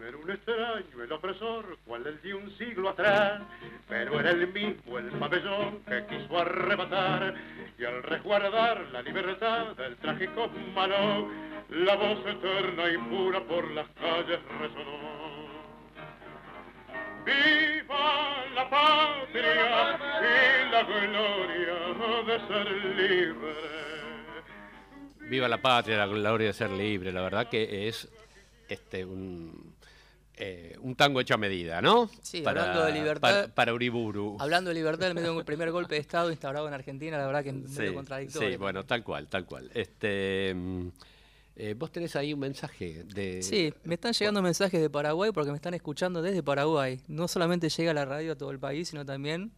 [0.06, 3.42] Era un extraño el opresor, cual el de un siglo atrás,
[3.86, 7.34] pero era el mismo el pabellón que quiso arrebatar
[7.78, 11.28] y al resguardar la libertad del trágico malón,
[11.68, 15.19] la voz eterna y pura por las calles resonó.
[17.24, 21.74] ¡Viva la patria y la gloria
[22.26, 23.54] de ser libre!
[25.28, 27.12] Viva la patria, la gloria de ser libre.
[27.12, 28.08] La verdad que es
[28.68, 29.74] este un,
[30.36, 32.10] eh, un tango hecho a medida, ¿no?
[32.22, 34.36] Sí, hablando de libertad- Para, para Uriburu.
[34.40, 37.42] Hablando de libertad, en medio del primer golpe de Estado instaurado en Argentina, la verdad
[37.44, 38.50] que es medio Sí, contradictorio.
[38.50, 39.70] sí, bueno, tal cual, tal cual.
[39.74, 40.88] Este, mm,
[41.60, 43.42] eh, vos tenés ahí un mensaje de...
[43.42, 47.00] Sí, me están llegando mensajes de Paraguay porque me están escuchando desde Paraguay.
[47.08, 49.52] No solamente llega la radio a todo el país, sino también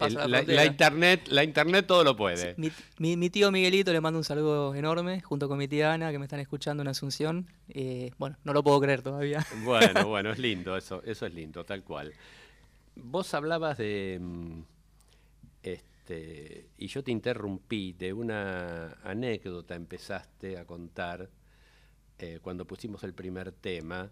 [0.00, 2.54] el- la, la, la internet, la internet todo lo puede.
[2.56, 6.10] Mi, mi- mi tío Miguelito le mando un saludo enorme, junto con mi tía Ana,
[6.10, 7.46] que me están escuchando en Asunción.
[7.68, 9.46] Eh, bueno, no lo puedo creer todavía.
[9.64, 12.12] Bueno, bueno, es lindo, eso, eso es lindo, tal cual.
[12.96, 14.60] Vos hablabas de, mm,
[15.62, 21.28] este, y yo te interrumpí, de una anécdota empezaste a contar
[22.22, 24.08] eh, cuando pusimos el primer tema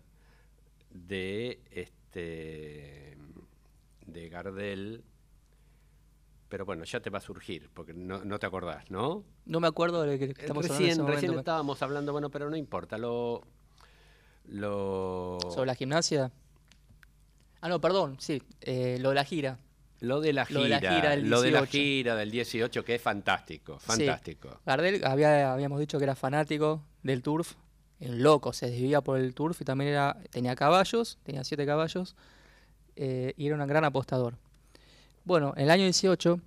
[0.91, 3.17] de, este,
[4.05, 5.05] de Gardel,
[6.49, 9.23] pero bueno, ya te va a surgir, porque no, no te acordás, ¿no?
[9.47, 11.21] No me acuerdo de que estamos hablando en recién, momento.
[11.21, 13.43] recién estábamos hablando, bueno, pero no importa, lo...
[14.47, 16.33] lo ¿Sobre la gimnasia?
[17.61, 19.59] Ah, no, perdón, sí, eh, lo de la gira.
[20.01, 21.71] Lo de la gira, Lo de la gira del lo de la 18.
[21.71, 23.87] gira del 18, que es fantástico, Sí.
[23.87, 24.61] fantástico.
[24.67, 27.55] Gardel había, habíamos dicho que era fanático del turf,
[28.01, 32.17] en loco, se desvivía por el turf y también era, tenía caballos, tenía siete caballos,
[32.97, 34.37] eh, y era un gran apostador.
[35.25, 36.41] Bueno, en el año 18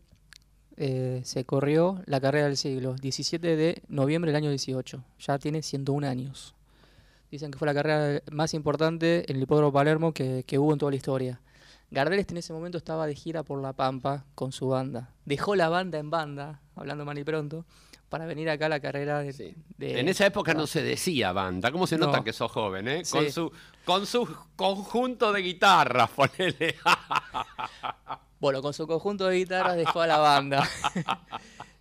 [0.77, 5.61] eh, se corrió la carrera del siglo, 17 de noviembre del año 18, ya tiene
[5.61, 6.55] 101 años.
[7.29, 10.91] Dicen que fue la carrera más importante en el hipódromo Palermo que, hubo en toda
[10.91, 11.41] la historia.
[11.91, 15.11] Gardel en ese momento estaba de gira por La Pampa con su banda.
[15.25, 17.65] Dejó la banda en banda, hablando mal y pronto,
[18.13, 19.55] para venir acá a la carrera de...
[19.79, 21.71] de- En esa época no se decía banda.
[21.71, 22.23] ¿Cómo se nota No.
[22.23, 23.03] que sos joven, eh?
[23.03, 23.17] Sí.
[23.17, 23.51] Con, su,
[23.85, 26.75] con su conjunto de guitarras, ponele.
[28.39, 30.69] Bueno, con su conjunto de guitarras dejó a la banda.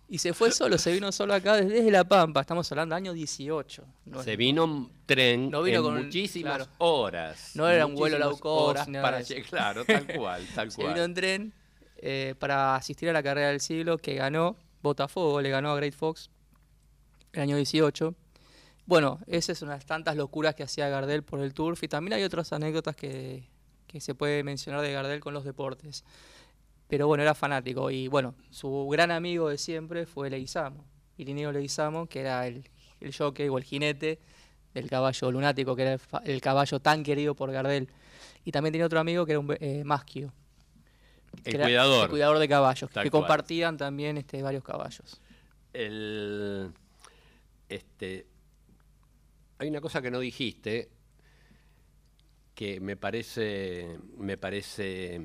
[0.09, 2.41] y se fue solo, se vino solo acá desde, La Pampa.
[2.41, 3.83] Estamos hablando año 18.
[4.05, 6.71] No se vino un tren No vino en con- muchísimas claro.
[6.79, 7.51] horas.
[7.55, 9.33] No era un vuelo low cost para de eso.
[9.35, 11.03] lle- Claro, tal cual, tal Se vino cual.
[11.05, 11.53] en tren
[11.97, 15.93] eh, para asistir a la carrera del siglo que ganó Botafogo, le ganó a Great
[15.93, 16.29] Fox
[17.31, 18.13] el año 18.
[18.85, 21.87] Bueno, esa es una de las tantas locuras que hacía Gardel por el turf y
[21.87, 23.49] también hay otras anécdotas que,
[23.97, 26.03] se puede mencionar de Gardel con los deportes.
[26.89, 30.83] Pero bueno, era fanático y bueno, su gran amigo de siempre fue Leguizamo,
[31.17, 32.69] Irineo Leguizamo, que era el,
[33.17, 34.19] jockey o el jinete
[34.73, 37.87] del caballo lunático, que era el, caballo tan querido por Gardel.
[38.43, 39.83] Y también tenía otro amigo que era un eh,
[41.43, 42.03] El era cuidador.
[42.05, 43.21] el cuidador de caballos, Tal que cual.
[43.23, 45.19] compartían también este, varios caballos.
[45.73, 46.71] El,
[47.69, 48.27] este,
[49.57, 50.89] hay una cosa que no dijiste
[52.55, 55.19] que me parece, me parece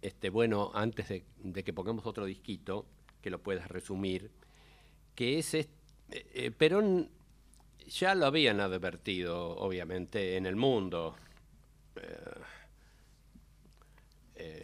[0.00, 2.86] este, bueno antes de, de que pongamos otro disquito,
[3.20, 4.30] que lo puedas resumir,
[5.14, 5.68] que es, eh,
[6.10, 7.10] eh, Perón
[7.86, 11.16] ya lo habían advertido, obviamente, en el mundo,
[11.96, 12.00] eh,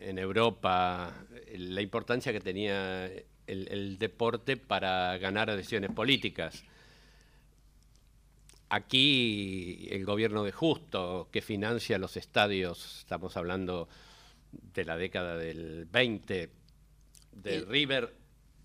[0.02, 6.64] en Europa, eh, la importancia que tenía el, el deporte para ganar adhesiones políticas.
[8.68, 13.88] Aquí el gobierno de Justo, que financia los estadios, estamos hablando
[14.74, 16.50] de la década del 20,
[17.32, 18.12] de River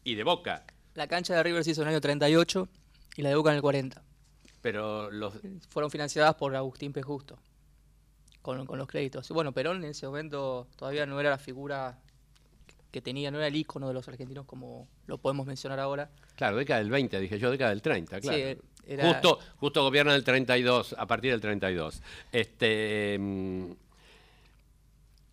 [0.03, 2.67] y de Boca, La cancha de River se hizo en el año 38
[3.17, 4.03] y la de Boca en el 40.
[4.61, 5.35] pero los,
[5.69, 7.01] Fueron financiadas por Agustín P.
[7.01, 7.37] Justo,
[8.41, 9.29] con, con los créditos.
[9.29, 11.99] Bueno, Perón en ese momento todavía no era la figura
[12.91, 16.09] que tenía, no era el ícono de los argentinos como lo podemos mencionar ahora.
[16.35, 18.37] Claro, década del 20, dije yo, década del 30, claro.
[18.37, 22.01] Sí, era- Justo, justo gobierna del 32, a partir del 32.
[22.31, 23.71] Este, mm,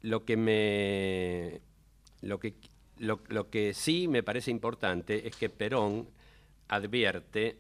[0.03, 1.61] lo que me.
[2.21, 2.55] Lo que,
[2.99, 6.09] lo, lo que sí me parece importante es que Perón
[6.69, 7.59] advierte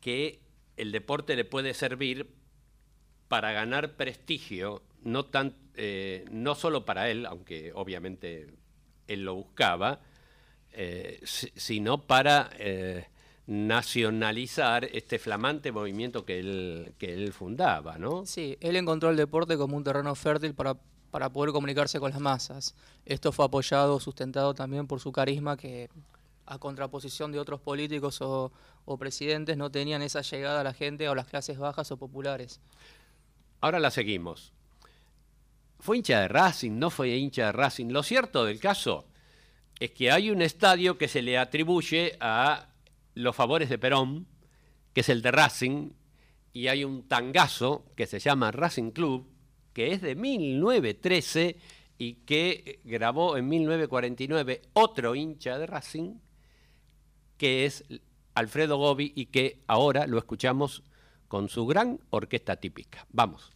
[0.00, 0.40] que
[0.76, 2.28] el deporte le puede servir
[3.32, 8.52] para ganar prestigio, no, tan, eh, no solo para él, aunque obviamente
[9.08, 10.00] él lo buscaba,
[10.72, 13.06] eh, si- sino para eh,
[13.46, 18.26] nacionalizar este flamante movimiento que él, que él fundaba, ¿no?
[18.26, 20.76] Sí, él encontró el deporte como un terreno fértil para,
[21.10, 22.74] para poder comunicarse con las masas.
[23.06, 25.88] Esto fue apoyado, sustentado también por su carisma que,
[26.44, 28.52] a contraposición de otros políticos o,
[28.84, 31.96] o presidentes, no tenían esa llegada a la gente o a las clases bajas o
[31.96, 32.60] populares.
[33.62, 34.52] Ahora la seguimos.
[35.78, 36.72] ¿Fue hincha de Racing?
[36.72, 37.92] ¿No fue hincha de Racing?
[37.92, 39.06] Lo cierto del caso
[39.78, 42.68] es que hay un estadio que se le atribuye a
[43.14, 44.26] los favores de Perón,
[44.92, 45.92] que es el de Racing,
[46.52, 49.30] y hay un tangazo que se llama Racing Club,
[49.72, 51.56] que es de 1913
[51.98, 56.14] y que grabó en 1949 otro hincha de Racing,
[57.36, 57.84] que es
[58.34, 60.82] Alfredo Gobi y que ahora lo escuchamos
[61.32, 63.06] con su gran orquesta típica.
[63.10, 63.50] Vamos.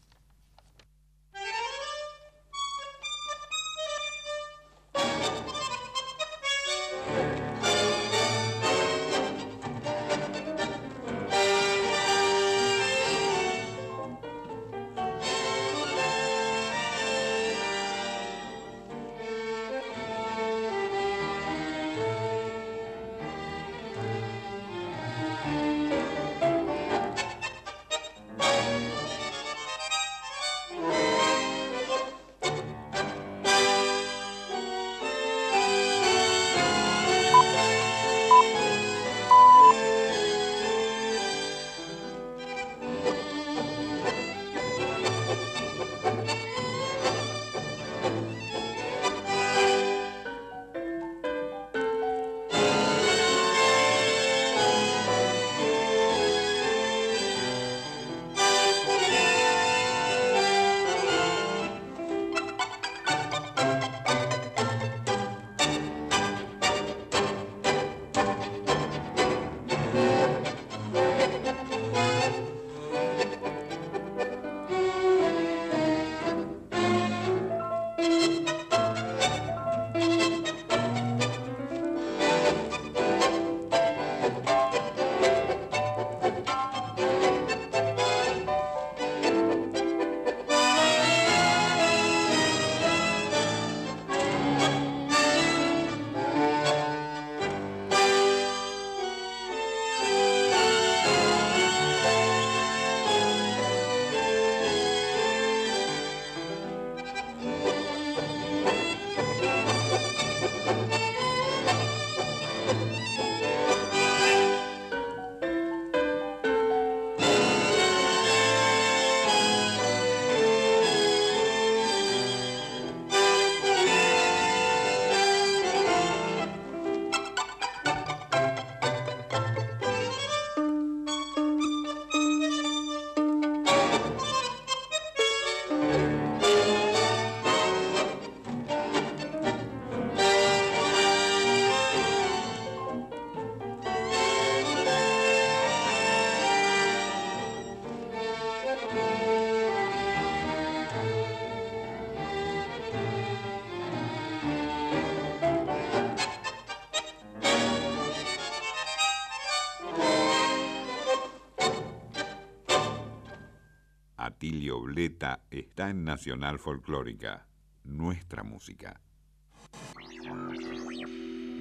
[164.97, 167.47] Bleta está en Nacional Folclórica,
[167.85, 168.99] nuestra música.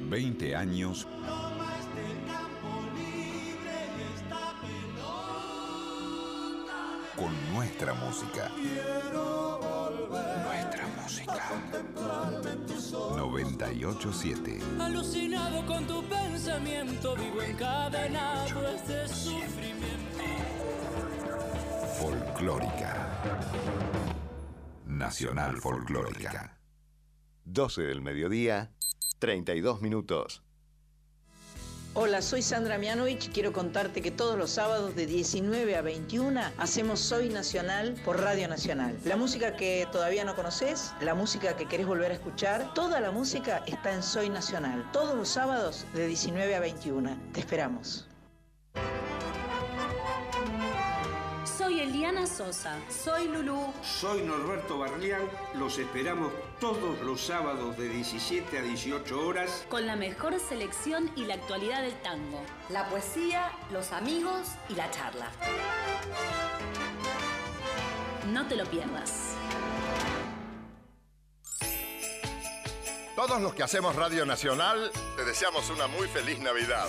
[0.10, 1.06] 20 años
[7.18, 8.50] con nuestra música.
[10.46, 11.62] Nuestra música.
[13.18, 19.75] 987 Alucinado con tu pensamiento, vivo encadenado este sufrimiento.
[22.36, 23.08] Folclórica.
[24.86, 26.60] Nacional Folclórica.
[27.46, 28.74] 12 del mediodía,
[29.20, 30.44] 32 minutos.
[31.94, 36.42] Hola, soy Sandra Mianovich y quiero contarte que todos los sábados de 19 a 21
[36.58, 38.98] hacemos Soy Nacional por Radio Nacional.
[39.06, 43.12] La música que todavía no conoces, la música que querés volver a escuchar, toda la
[43.12, 44.86] música está en Soy Nacional.
[44.92, 47.18] Todos los sábados de 19 a 21.
[47.32, 48.10] Te esperamos.
[51.76, 52.80] Soy Eliana Sosa.
[52.90, 53.74] Soy Lulú.
[53.84, 55.30] Soy Norberto Barlián.
[55.56, 59.66] Los esperamos todos los sábados de 17 a 18 horas.
[59.68, 62.42] Con la mejor selección y la actualidad del tango.
[62.70, 65.30] La poesía, los amigos y la charla.
[68.32, 69.36] No te lo pierdas.
[73.18, 76.88] Todos los que hacemos Radio Nacional te deseamos una muy feliz Navidad.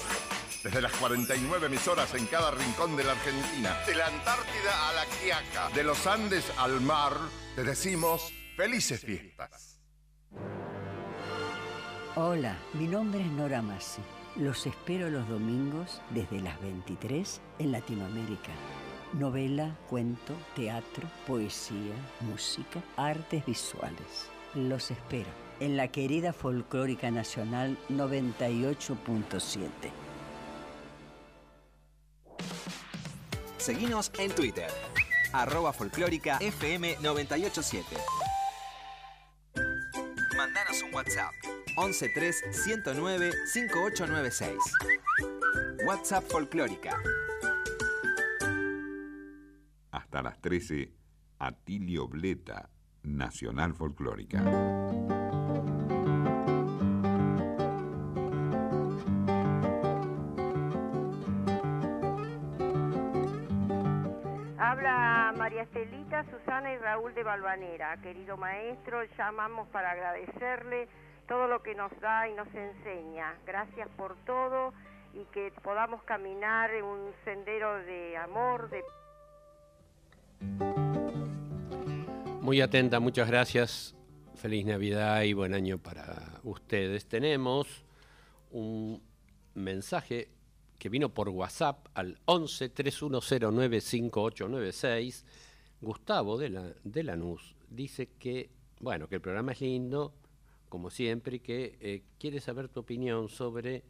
[0.67, 5.05] Desde las 49 emisoras en cada rincón de la Argentina, de la Antártida a la
[5.05, 7.13] Quiaca, de los Andes al mar,
[7.55, 9.79] te decimos felices fiestas.
[12.17, 14.03] Hola, mi nombre es Nora Massi.
[14.35, 18.51] Los espero los domingos desde las 23 en Latinoamérica.
[19.13, 24.29] Novela, cuento, teatro, poesía, música, artes visuales.
[24.57, 30.06] Los espero en la querida Folclórica Nacional 98.7.
[33.67, 34.71] Seguinos en Twitter,
[35.33, 37.97] arroba folclórica FM 987.
[40.37, 41.33] Mandanos un WhatsApp,
[41.75, 44.57] 113 109 5896.
[45.85, 46.97] WhatsApp folclórica.
[49.91, 50.93] Hasta las 13,
[51.41, 52.71] Atilio Bleta,
[53.03, 54.45] Nacional Folclórica.
[66.25, 67.97] Susana y Raúl de Balvanera.
[67.99, 70.89] Querido maestro, llamamos para agradecerle
[71.29, 73.35] todo lo que nos da y nos enseña.
[73.45, 74.73] Gracias por todo
[75.13, 78.83] y que podamos caminar un sendero de amor, de
[82.41, 83.95] Muy atenta, muchas gracias.
[84.37, 87.07] Feliz Navidad y buen año para ustedes.
[87.07, 87.85] Tenemos
[88.51, 89.03] un
[89.55, 90.29] mensaje
[90.79, 95.25] que vino por WhatsApp al 11 3109 5896.
[95.81, 98.51] Gustavo de, la, de Lanús dice que,
[98.81, 100.15] bueno, que el programa es lindo,
[100.69, 103.85] como siempre, y que eh, quiere saber tu opinión sobre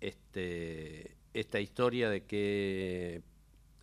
[0.00, 3.22] este, esta historia de que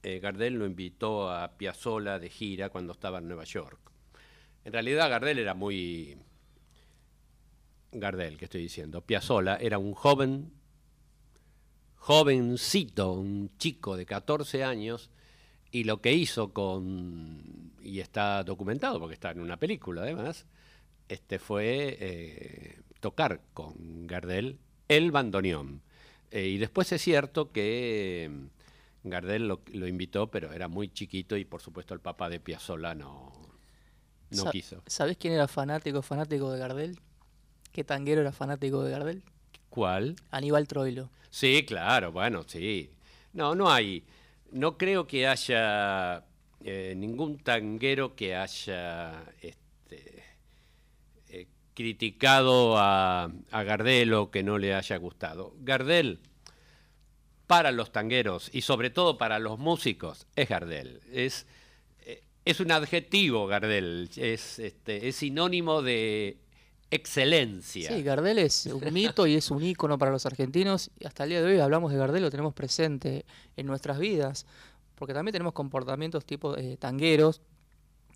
[0.03, 3.80] eh, Gardel lo invitó a Piazzolla de gira cuando estaba en Nueva York.
[4.65, 6.17] En realidad Gardel era muy...
[7.91, 9.01] Gardel, que estoy diciendo.
[9.01, 10.51] Piazzolla era un joven,
[11.95, 15.09] jovencito, un chico de 14 años,
[15.78, 17.71] y lo que hizo con...
[17.84, 20.47] y está documentado porque está en una película además,
[21.07, 24.57] este fue eh, tocar con Gardel
[24.88, 25.84] el bandoneón.
[26.32, 28.32] Eh, y después es cierto que
[29.03, 32.95] Gardel lo, lo, invitó, pero era muy chiquito y por supuesto el papá de Piazzolla
[32.95, 33.32] no,
[34.32, 34.82] no Sa quiso.
[34.88, 36.99] ¿Sabés quién era fanático, fanático de Gardel?
[37.71, 39.23] ¿Qué tanguero era fanático de Gardel?
[39.69, 40.15] ¿Cuál?
[40.32, 41.11] Aníbal Troilo.
[41.30, 42.89] Sí, claro, bueno, sí.
[43.34, 44.03] No, no hay.
[44.51, 46.23] No creo que haya
[46.63, 50.23] eh, ningún tanguero que haya este,
[51.29, 55.53] eh, criticado a, Gardel o que no le haya gustado.
[55.59, 56.19] Gardel
[57.45, 61.01] para los tangueros y sobre todo para los músicos es Gardel.
[61.11, 61.45] Es,
[62.01, 66.37] eh, es un adjetivo Gardel, es, este, es sinónimo de
[66.91, 67.89] excelencia.
[67.89, 71.31] Sí, Gardel es un mito y es un ícono para los argentinos y hasta el
[71.31, 73.25] día de hoy hablamos de Gardel, lo tenemos presente
[73.55, 74.45] en nuestras vidas,
[74.95, 77.41] porque también tenemos comportamientos tipo eh, tangueros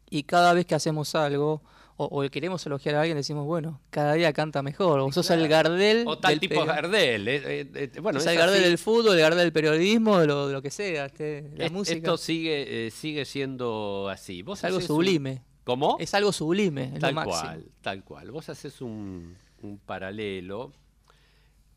[0.10, 1.62] y cada vez que hacemos algo
[1.98, 5.42] o, o, queremos elogiar a alguien decimos, bueno, cada día canta mejor, o sos claro.
[5.44, 6.04] el Gardel.
[6.08, 7.28] O tal tipo Gardel.
[7.28, 8.70] Eh, eh, bueno, es el Gardel así.
[8.70, 11.72] del fútbol, el Gardel del periodismo, de lo, de lo que sea, este, la es,
[11.72, 11.98] música.
[11.98, 14.42] Esto sigue, eh, sigue siendo así.
[14.42, 15.32] ¿Vos es algo sublime.
[15.32, 15.51] Un...
[15.64, 15.98] ¿Cómo?
[16.00, 18.32] Es algo sublime, tal cual, tal cual.
[18.32, 20.72] Vos haces un, un paralelo.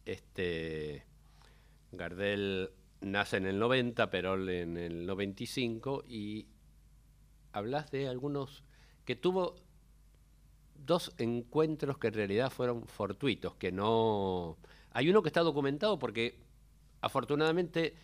[0.07, 1.05] Este
[1.93, 2.71] Gardel
[3.01, 6.47] nace en el 90, Perón en el 95, y
[7.53, 8.65] hablas de algunos
[9.05, 9.57] que tuvo
[10.75, 14.59] dos encuentros que en realidad fueron fortuitos, que no...
[14.93, 16.39] Hay uno que está documentado porque
[17.01, 17.95] afortunadamente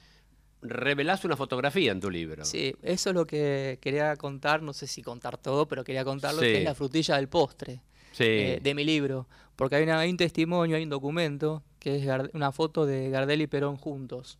[0.62, 2.44] revelás una fotografía en tu libro.
[2.44, 6.40] Sí, eso es lo que quería contar, no sé si contar todo, pero quería contarlo,
[6.42, 6.56] que Sí.
[6.58, 7.80] es la frutilla del postre
[8.12, 8.24] Sí.
[8.24, 9.26] eh, de mi libro.
[9.56, 13.42] Porque hay, una- hay un testimonio, hay un documento, que es una foto de Gardel
[13.42, 14.38] y Perón juntos.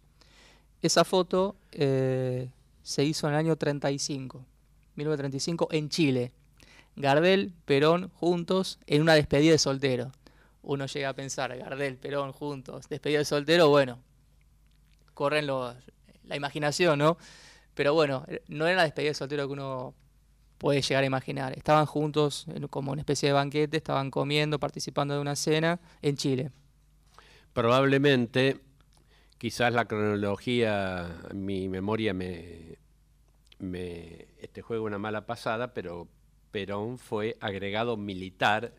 [0.83, 2.49] Esa foto eh,
[2.83, 4.45] se hizo en el año 35,
[4.97, 6.33] 1935, en Chile.
[6.97, 10.11] Gardel, Perón juntos en una despedida de soltero.
[10.63, 13.99] Uno llega a pensar, Gardel, Perón juntos, despedida de soltero, bueno,
[15.15, 15.75] corren los,
[16.31, 17.19] la imaginación, ¿no?
[17.75, 19.95] Pero bueno, no era la despedida de soltero que uno
[20.59, 21.57] puede llegar a imaginar.
[21.57, 26.17] Estaban juntos en- como una especie de banquete, estaban comiendo, participando de una cena en
[26.17, 26.51] Chile.
[27.53, 28.61] Probablemente,
[29.39, 32.77] quizás la cronología, mi memoria me,
[33.59, 36.09] me este juega una mala pasada, pero
[36.53, 38.73] Perón fue agregado militar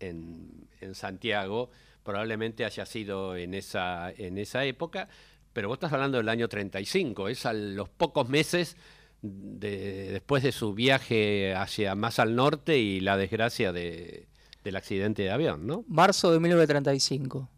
[0.00, 1.70] en, en Santiago.
[2.04, 5.08] Probablemente haya sido en esa, en esa época,
[5.52, 8.76] pero vos estás hablando del año 35, es a los pocos meses
[9.22, 14.26] de- después de su viaje hacia más al norte y la desgracia de-
[14.64, 15.84] del accidente de avión, ¿no?
[15.88, 17.48] Marzo de 1935,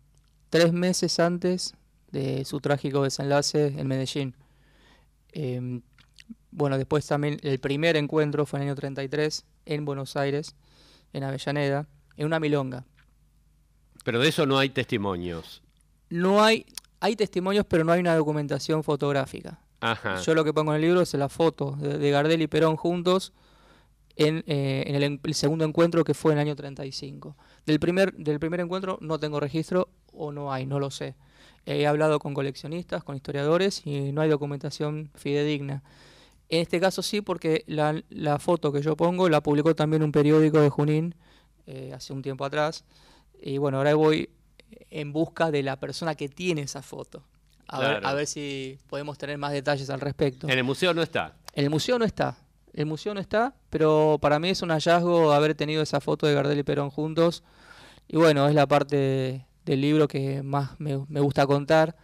[0.48, 1.74] tres meses antes
[2.12, 4.34] de su trágico desenlace en Medellín.
[5.32, 5.80] Eh,
[6.50, 10.56] bueno, después también el primer encuentro fue en el año 33 en Buenos Aires,
[11.12, 11.86] en Avellaneda,
[12.16, 12.84] en una milonga.
[14.04, 15.62] Pero de eso no hay testimonios.
[16.08, 16.66] No hay,
[17.00, 19.60] hay testimonios, pero no hay una documentación fotográfica.
[19.80, 20.20] Ajá.
[20.20, 22.76] Yo lo que pongo en el libro es la foto de, de Gardel y Perón
[22.76, 23.32] juntos
[24.16, 27.36] en, eh, en el, segundo encuentro que fue en el año 35.
[27.64, 31.14] Del primer, del primer encuentro no tengo registro o no hay, no lo sé.
[31.64, 35.82] He hablado con coleccionistas, con historiadores y no hay documentación fidedigna.
[36.48, 40.12] En este caso sí, porque la, la foto que yo pongo la publicó también un
[40.12, 41.14] periódico de Junín
[41.66, 42.84] eh, hace un tiempo atrás.
[43.40, 44.28] Y bueno, ahora voy
[44.90, 47.22] en busca de la persona que tiene esa foto.
[47.68, 48.08] A, ver, Claro.
[48.08, 50.48] a ver si podemos tener más detalles al respecto.
[50.48, 51.36] En el museo no está.
[51.54, 52.36] En el museo no está.
[52.72, 56.34] El museo no está, pero para mí es un hallazgo haber tenido esa foto de
[56.34, 57.42] Gardel y Perón juntos.
[58.08, 61.96] Y bueno, es la parte del libro que más me, me gusta contar.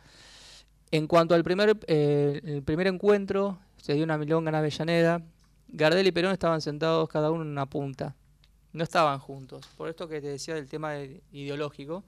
[0.91, 5.23] En cuanto al primer, eh, el primer encuentro, se dio una milonga en Avellaneda.
[5.69, 8.15] Gardel y Perón estaban sentados cada uno en una punta.
[8.73, 9.67] No estaban juntos.
[9.77, 12.05] Por esto que te decía del tema de- ideológico,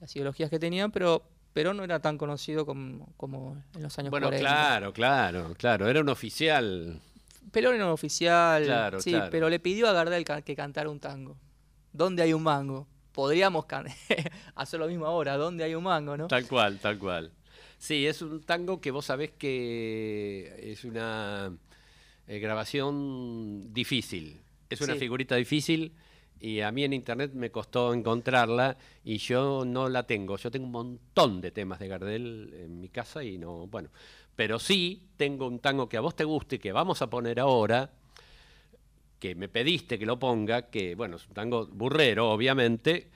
[0.00, 1.22] las ideologías que tenían, pero
[1.52, 4.46] Perón no era tan conocido como, como en los años Bueno, 40.
[4.48, 5.88] claro, claro, claro.
[5.88, 7.00] Era un oficial.
[7.50, 9.28] Perón era un oficial, Claro, sí, claro.
[9.30, 11.36] pero le pidió a Gardel que cantara un tango.
[11.92, 12.86] ¿Dónde hay un mango?
[13.12, 13.64] Podríamos
[14.54, 16.28] hacer lo mismo ahora, ¿dónde hay un mango, no?
[16.28, 17.32] Tal cual, tal cual.
[17.78, 21.52] Sí, es un tango que vos sabés que es una
[22.26, 24.40] eh, grabación difícil.
[24.70, 24.98] Es una Sí.
[25.00, 25.94] figurita difícil
[26.40, 30.36] y a mí en internet me costó encontrarla y yo no la tengo.
[30.36, 33.90] Yo tengo un montón de temas de Gardel en mi casa y no, bueno.
[34.36, 37.40] Pero sí tengo un tango que a vos te guste y que vamos a poner
[37.40, 37.90] ahora,
[39.18, 43.10] que me pediste que lo ponga, que bueno, es un tango burrero, obviamente,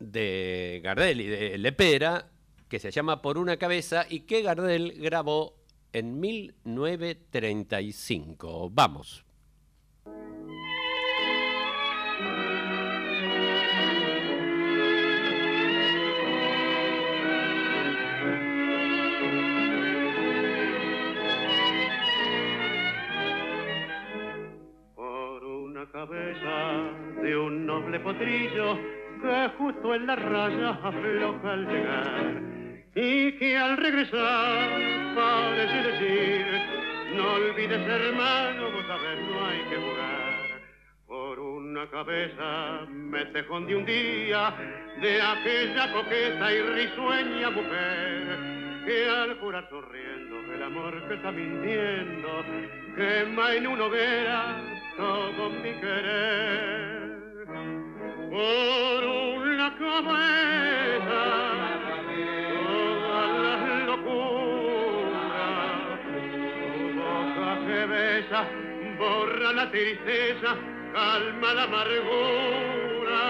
[0.00, 2.30] de Gardel y de Lepera,
[2.68, 5.54] que se llama Por una cabeza y que Gardel grabó
[5.92, 8.70] en 1935.
[8.70, 9.24] Vamos.
[29.94, 32.42] En la raya afloja al llegar
[32.94, 34.68] y que al regresar
[35.14, 36.46] parece decir
[37.16, 40.60] no olvides hermano vos sabés no hay que jugar
[41.06, 44.54] por una cabeza me tejón de un día
[45.00, 52.44] de aquella coqueta y risueña mujer que al jurar sonriendo el amor que está mintiendo
[52.96, 54.56] quema en una hoguera
[54.96, 57.00] todo mi querer.
[58.30, 59.19] Por
[68.98, 70.56] borra la tristeza
[70.92, 73.22] calma la amargura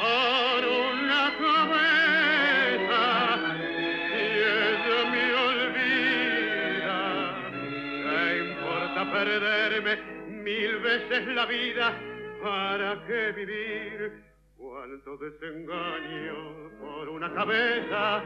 [0.00, 3.02] por una cabeza
[4.08, 4.24] si
[4.62, 7.00] ella me olvida
[8.04, 9.96] ¿Qué importa perderme
[10.42, 11.92] mil veces la vida?
[12.42, 14.25] ¿Para qué vivir
[14.76, 18.22] Cuánto desengaño por una cabeza,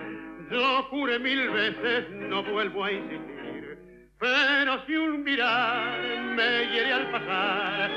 [0.50, 3.78] yo juré mil veces, no vuelvo a insistir.
[4.18, 6.00] Pero si un mirar
[6.34, 7.90] me hiere al pasar,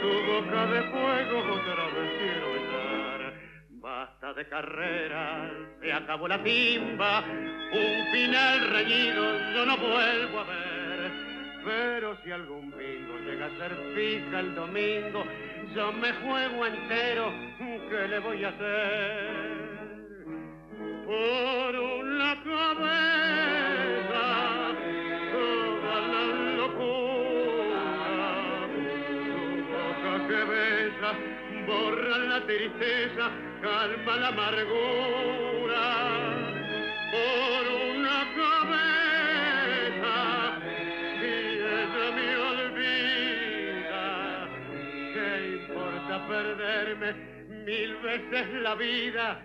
[0.00, 3.34] tu boca de fuego otra vez quiero besar.
[3.80, 5.48] Basta de carrera,
[5.80, 11.12] se acabó la timba, un final reñido yo no vuelvo a ver.
[11.64, 15.24] Pero si algún bingo llega a ser fija el domingo,
[15.74, 19.60] yo me juego entero, ¿qué le voy a hacer?
[21.06, 24.26] Por una cabeza,
[25.32, 26.24] toda la
[26.56, 27.82] locura,
[28.74, 31.10] tu boca que besa,
[31.66, 33.24] borra la tristeza,
[33.62, 35.84] calma la amargura.
[37.12, 37.64] Por
[37.96, 38.89] una cabeza,
[46.30, 47.12] perderme
[47.64, 49.44] mil veces la vida?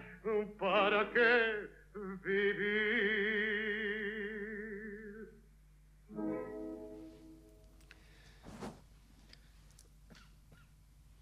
[0.59, 1.67] ¿Para qué
[2.23, 2.85] vivir?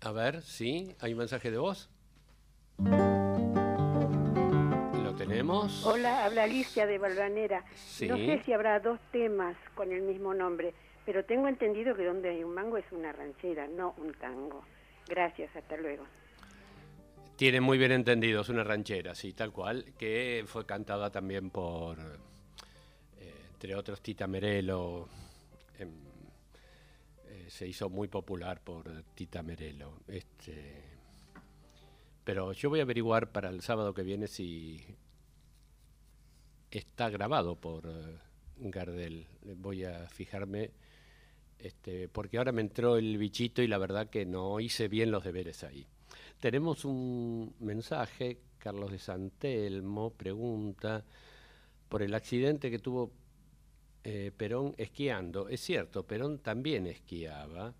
[0.02, 1.90] A ver, sí, hay un mensaje de voz.
[5.04, 5.86] ¿Lo tenemos?
[5.86, 7.64] Hola, habla Alicia de Balvanera.
[7.76, 8.10] Sí.
[8.10, 10.74] No sé si habrá dos temas con el mismo nombre,
[11.06, 14.66] pero tengo entendido que donde hay un mango es una ranchera, no un tango.
[15.08, 16.06] Gracias, hasta luego.
[17.36, 22.00] Tiene muy bien entendido, es una ranchera, sí, tal cual, que fue cantada también por,
[23.20, 25.10] eh, entre otros, Tita Merelo.
[25.80, 25.90] em,
[27.28, 30.00] eh, se hizo muy popular por Tita Merelo.
[30.08, 30.84] Este,
[32.24, 34.82] pero yo voy a averiguar para el sábado que viene si
[36.72, 38.20] está grabado por eh,
[38.58, 39.28] Gardel.
[39.58, 40.72] Voy a fijarme,
[41.64, 45.24] este, porque ahora me entró el bichito y la verdad que no hice bien los
[45.24, 45.88] deberes ahí.
[46.40, 51.06] Tenemos un mensaje, Carlos de Santelmo pregunta
[51.88, 53.14] por el accidente que tuvo
[54.04, 55.48] eh, Perón esquiando.
[55.48, 57.74] Es cierto, Perón también esquiaba,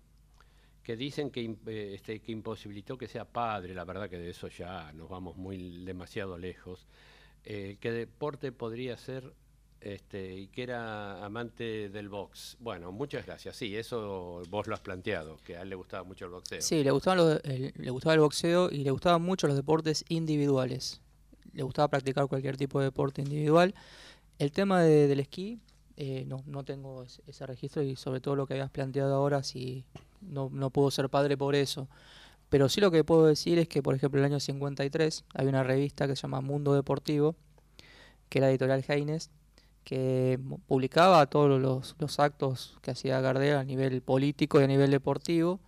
[0.82, 4.48] que dicen que, eh, este, que imposibilitó que sea padre, la verdad que de eso
[4.48, 6.86] ya nos vamos muy demasiado lejos.
[7.44, 9.34] Eh, ¿Qué deporte podría ser
[9.80, 12.56] este, y que era amante del box?
[12.60, 13.56] Bueno, muchas gracias.
[13.56, 16.60] Sí, eso vos lo has planteado, que a él le gustaba mucho el boxeo.
[16.62, 20.04] Sí, le gustaba, lo- el, le gustaba el boxeo y le gustaban mucho los deportes
[20.08, 21.00] individuales.
[21.52, 23.74] Le gustaba practicar cualquier tipo de deporte individual.
[24.38, 25.60] El tema de- del esquí,
[25.96, 29.42] eh, no, no tengo ese, ese registro y sobre todo lo que habías planteado ahora,
[29.44, 29.84] si
[30.20, 31.88] no, no puedo ser padre por eso.
[32.48, 35.46] Pero sí lo que puedo decir es que, por ejemplo, en el año 53 hay
[35.46, 37.36] una revista que se llama Mundo Deportivo,
[38.28, 39.30] que era editorial Heines,
[39.84, 45.60] que publicaba todos los, actos que hacía Gardel a nivel político y a nivel deportivo.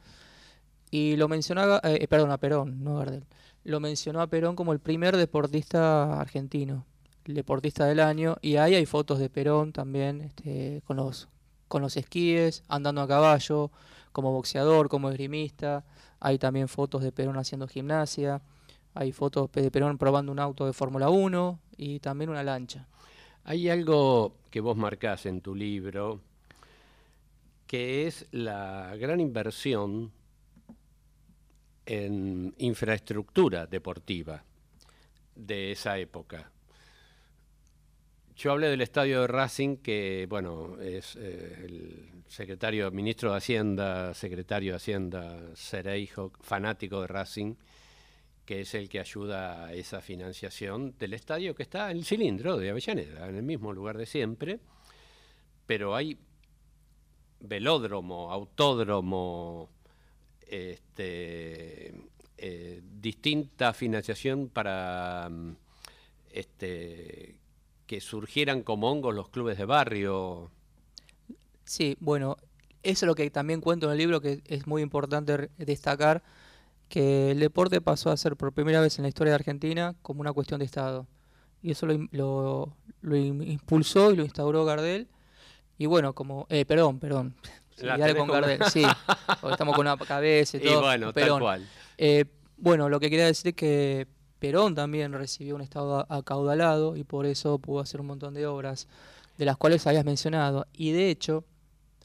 [0.90, 3.24] Y lo mencionaba, eh, eh, perdón, a Perón, no Gardel.
[3.64, 6.86] Lo mencionó a Perón como el primer deportista argentino,
[7.24, 8.36] el deportista del año.
[8.40, 11.28] Y ahí hay fotos de Perón también, este, con los
[11.68, 13.70] con los esquíes, andando a caballo,
[14.12, 15.84] como boxeador, como esgrimista.
[16.20, 18.40] Hay también fotos de Perón haciendo gimnasia.
[18.94, 22.86] Hay fotos de Perón probando un auto de Fórmula 1 y también una lancha.
[23.48, 26.20] Hay algo que vos marcás en tu libro,
[27.64, 30.10] que es la gran inversión
[31.86, 34.42] en infraestructura deportiva
[35.36, 36.50] de esa época.
[38.34, 44.12] Yo hablé del estadio de Racing, que bueno, es eh, el secretario, ministro de Hacienda,
[44.14, 47.54] secretario de Hacienda, Cereijo, fanático de Racing,
[48.46, 52.56] que es el que ayuda a esa financiación del estadio que está en el cilindro
[52.56, 54.60] de Avellaneda, en el mismo lugar de siempre,
[55.66, 56.16] pero hay
[57.40, 59.68] velódromo, autódromo,
[60.46, 61.92] este,
[62.38, 65.56] eh, distinta financiación para mm,
[66.30, 67.40] este,
[67.86, 70.50] que surgieran como hongos los clubes de barrio.
[71.64, 72.36] Sí, bueno,
[72.84, 76.22] eso es lo que también cuento en el libro, que es muy importante destacar,
[76.88, 80.20] que el deporte pasó a ser por primera vez en la historia de Argentina como
[80.20, 81.06] una cuestión de Estado.
[81.62, 85.08] Y eso lo, lo, lo im- impulsó y lo instauró Gardel.
[85.78, 86.46] Y bueno, como...
[86.48, 87.34] Eh, perdón, perdón.
[87.76, 88.82] Sí, con Gardel, sí.
[89.50, 90.80] estamos con una cabeza y Y todo.
[90.82, 91.68] bueno, tal cual.
[91.98, 92.24] Eh,
[92.56, 94.06] bueno, lo que quería decir es que
[94.38, 98.86] Perón también recibió un Estado acaudalado y por eso pudo hacer un montón de obras
[99.36, 100.66] de las cuales habías mencionado.
[100.72, 101.44] Y de hecho,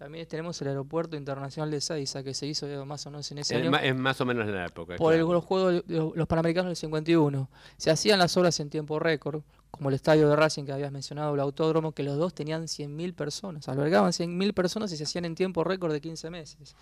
[0.01, 3.53] también tenemos el Aeropuerto Internacional de Seiza, que se hizo más o menos en ese
[3.55, 3.77] Es, año.
[3.77, 4.95] es más o menos en la época.
[4.95, 7.47] Por el- los Juegos de los, los Panamericanos del 51.
[7.77, 11.35] Se hacían las obras en tiempo récord, como el estadio de Racing que habías mencionado,
[11.35, 13.69] el autódromo, que los dos tenían 100.000 personas.
[13.69, 16.75] Albergaban 100.000 personas y se hacían en tiempo récord de 15 meses.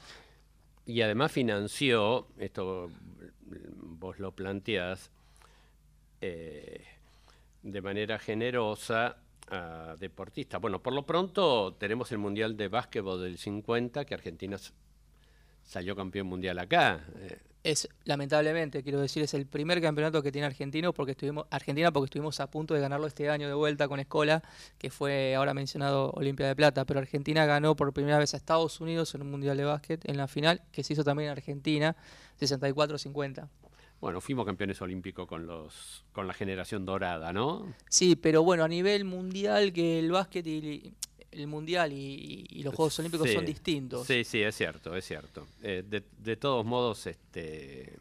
[0.86, 2.89] Y además financió, esto
[3.82, 5.11] vos lo planteás,
[6.22, 6.86] eh,
[7.63, 9.17] de manera generosa
[9.52, 10.60] a deportistas.
[10.62, 14.58] Bueno, por lo pronto tenemos el Mundial de Básquetbol del 50, que Argentina
[15.64, 17.06] salió campeón mundial acá.
[17.18, 21.91] Eh, Es, lamentablemente, quiero decir, es el primer campeonato que tiene Argentino porque estuvimos, Argentina
[21.91, 24.41] porque estuvimos a punto de ganarlo este año de vuelta con Escola,
[24.78, 28.80] que fue ahora mencionado Olimpia de Plata, pero Argentina ganó por primera vez a Estados
[28.80, 31.97] Unidos en un Mundial de Básquet en la final, que se hizo también en Argentina,
[32.39, 33.50] 64-50.
[34.02, 37.74] Bueno, fuimos campeones olímpicos con, los, con la generación dorada, ¿no?
[37.89, 40.93] Sí, pero bueno, a nivel mundial que el básquet y
[41.32, 44.08] el mundial y, y los Juegos Olímpicos Sí, son distintos.
[44.08, 45.45] Sí, sí, es cierto, es cierto.
[45.62, 47.93] Eh, de, de todos modos, este,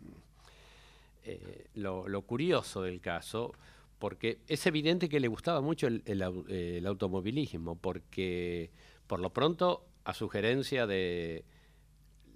[1.25, 3.53] eh, lo, lo curioso del caso,
[3.99, 8.71] porque es evidente que le gustaba mucho el, el au- el automovilismo, porque
[9.07, 11.45] por lo pronto, a sugerencia de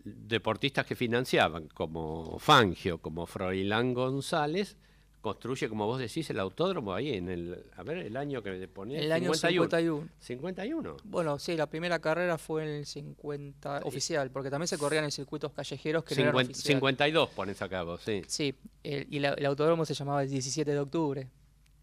[0.04, 4.76] deportistas que financiaban, como Fangio, como Froilán González,
[5.20, 8.66] construye, como vos decís, el autódromo ahí en el, a ver, el año que me
[8.66, 8.98] ponía.
[9.00, 10.08] El año 51.
[10.18, 10.96] 51.
[11.04, 15.12] Bueno, sí, la primera carrera fue en el 50 oficial, porque también se corrían en
[15.12, 16.74] circuitos callejeros que no eran 50 oficial.
[16.74, 18.22] 52 pones a cabo, sí.
[18.26, 21.28] Sí, el- y la- el autódromo se llamaba el 17 de octubre.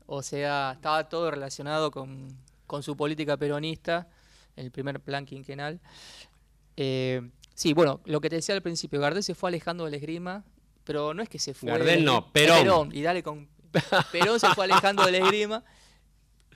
[0.06, 2.28] O sea, estaba todo relacionado con,
[2.68, 4.10] con su política peronista,
[4.58, 5.80] el primer plan quinquenal.
[6.76, 7.22] Eh,
[7.60, 10.46] sí, bueno, lo que te decía al principio, Gardel se fue alejando del esgrima,
[10.86, 11.70] pero no es que se fue...
[11.72, 12.90] Gardel del- no, eh, Perón.
[12.94, 13.50] y dale con...
[14.14, 15.64] Perón se fue alejando del esgrima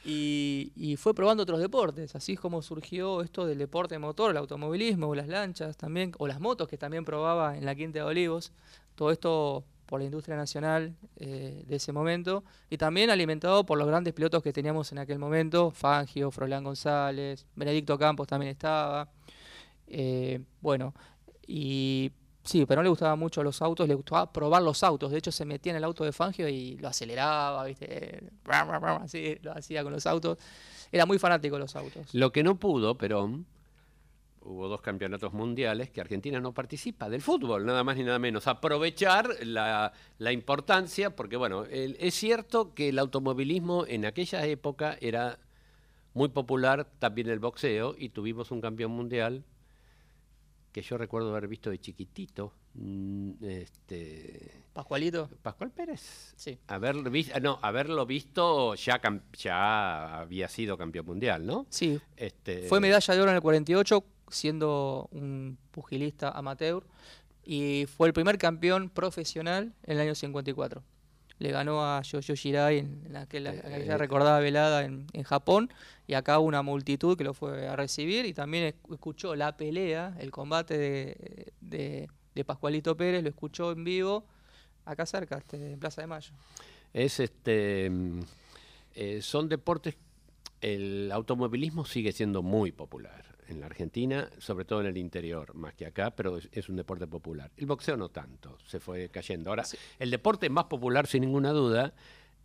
[0.05, 4.37] y, y fue probando otros deportes, así es como surgió esto del deporte motor, el
[4.37, 8.03] automovilismo, o las lanchas también, o las motos que también probaba en la Quinta de
[8.05, 8.51] Olivos,
[8.95, 13.87] todo esto por la industria nacional eh, de ese momento, y también alimentado por los
[13.87, 19.09] grandes pilotos que teníamos en aquel momento, Fangio, Froilán González, Benedicto Campos también estaba,
[19.93, 20.93] eh, bueno,
[21.47, 22.11] y
[22.43, 25.11] sí, pero no le gustaban mucho los autos, le gustaba probar los autos.
[25.11, 28.21] De hecho, se metía en el auto de Fangio y lo aceleraba, ¿viste?
[28.45, 30.37] Así lo hacía con los autos.
[30.91, 32.13] Era muy fanático de los autos.
[32.13, 33.45] Lo que no pudo, Perón,
[34.41, 38.47] hubo dos campeonatos mundiales que Argentina no participa del fútbol, nada más ni nada menos.
[38.47, 44.97] Aprovechar la, la importancia, porque bueno, el- es cierto que el automovilismo en aquella época
[45.01, 45.39] era
[46.13, 49.43] muy popular, también el boxeo, y tuvimos un campeón mundial
[50.73, 52.51] que yo recuerdo haber visto de chiquitito.
[52.73, 55.29] mm, Este, ¿Pascualito?
[55.41, 56.33] Pascual Pérez.
[56.35, 56.57] Sí.
[56.67, 61.67] Haber vis- ah, no, haberlo visto ya había sido campeón mundial, ¿no?
[61.69, 62.01] Sí.
[62.17, 66.83] Este, Fue medalla de oro en el 48, siendo un pugilista amateur,
[67.45, 70.81] y fue el primer campeón profesional en el año 54.
[71.39, 75.69] Le ganó a Yoyo Shirai en, en aquel- aquella Eh, recordada velada en, en Japón,
[76.07, 79.57] y acá hubo una multitud que lo fue a recibir, y también esc- escuchó la
[79.57, 84.25] pelea, el combate de, de- de Pascualito Pérez, lo escuchó en vivo,
[84.85, 86.33] acá cerca, este, en Plaza de Mayo.
[86.93, 87.91] Es este.
[88.95, 89.95] eh, son deportes.
[90.61, 95.73] El automovilismo sigue siendo muy popular en la Argentina, sobre todo en el interior, más
[95.73, 97.51] que acá, pero es, es un deporte popular.
[97.57, 99.49] El boxeo no tanto, se fue cayendo.
[99.49, 99.63] Ahora,
[99.99, 101.93] el deporte más popular, sin ninguna duda,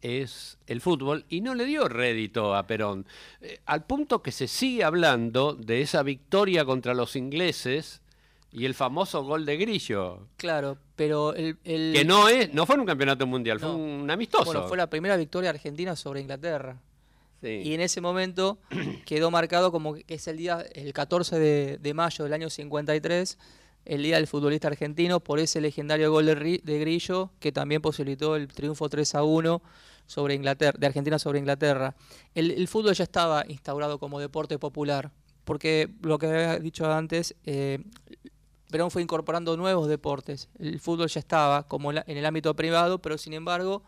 [0.00, 3.04] es el fútbol y no le dio rédito a Perón,
[3.40, 8.00] Eh, al punto que se sigue hablando de esa victoria contra los ingleses
[8.52, 11.58] y el famoso gol de Grillo, Claro, pero el...
[11.64, 14.44] el- que no es, no fue en un campeonato mundial, fue un amistoso.
[14.44, 16.80] Bueno, fue la primera victoria argentina sobre Inglaterra.
[17.42, 18.58] Y en ese momento
[19.06, 23.38] quedó marcado como que es el día, el 14 de, mayo del año 53,
[23.84, 27.80] el día del futbolista argentino, por ese legendario gol de, Ri- de Grillo, que también
[27.80, 29.62] posibilitó el triunfo 3 a 1
[30.06, 31.94] sobre Inglaterra, de Argentina sobre Inglaterra.
[32.34, 35.10] El, fútbol ya estaba instaurado como deporte popular,
[35.44, 37.78] porque lo que había dicho antes, eh,
[38.70, 40.48] Perón fue incorporando nuevos deportes.
[40.58, 43.82] El fútbol ya estaba como en el ámbito privado, pero sin embargo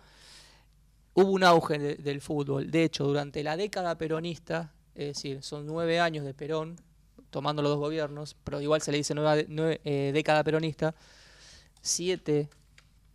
[1.15, 2.71] hubo un auge de- del fútbol.
[2.71, 6.77] De hecho, durante la década peronista, es decir, son nueve años de Perón,
[7.31, 9.15] tomando los dos gobiernos, pero igual se le dice
[9.85, 10.95] eh, década peronista,
[11.81, 12.49] siete,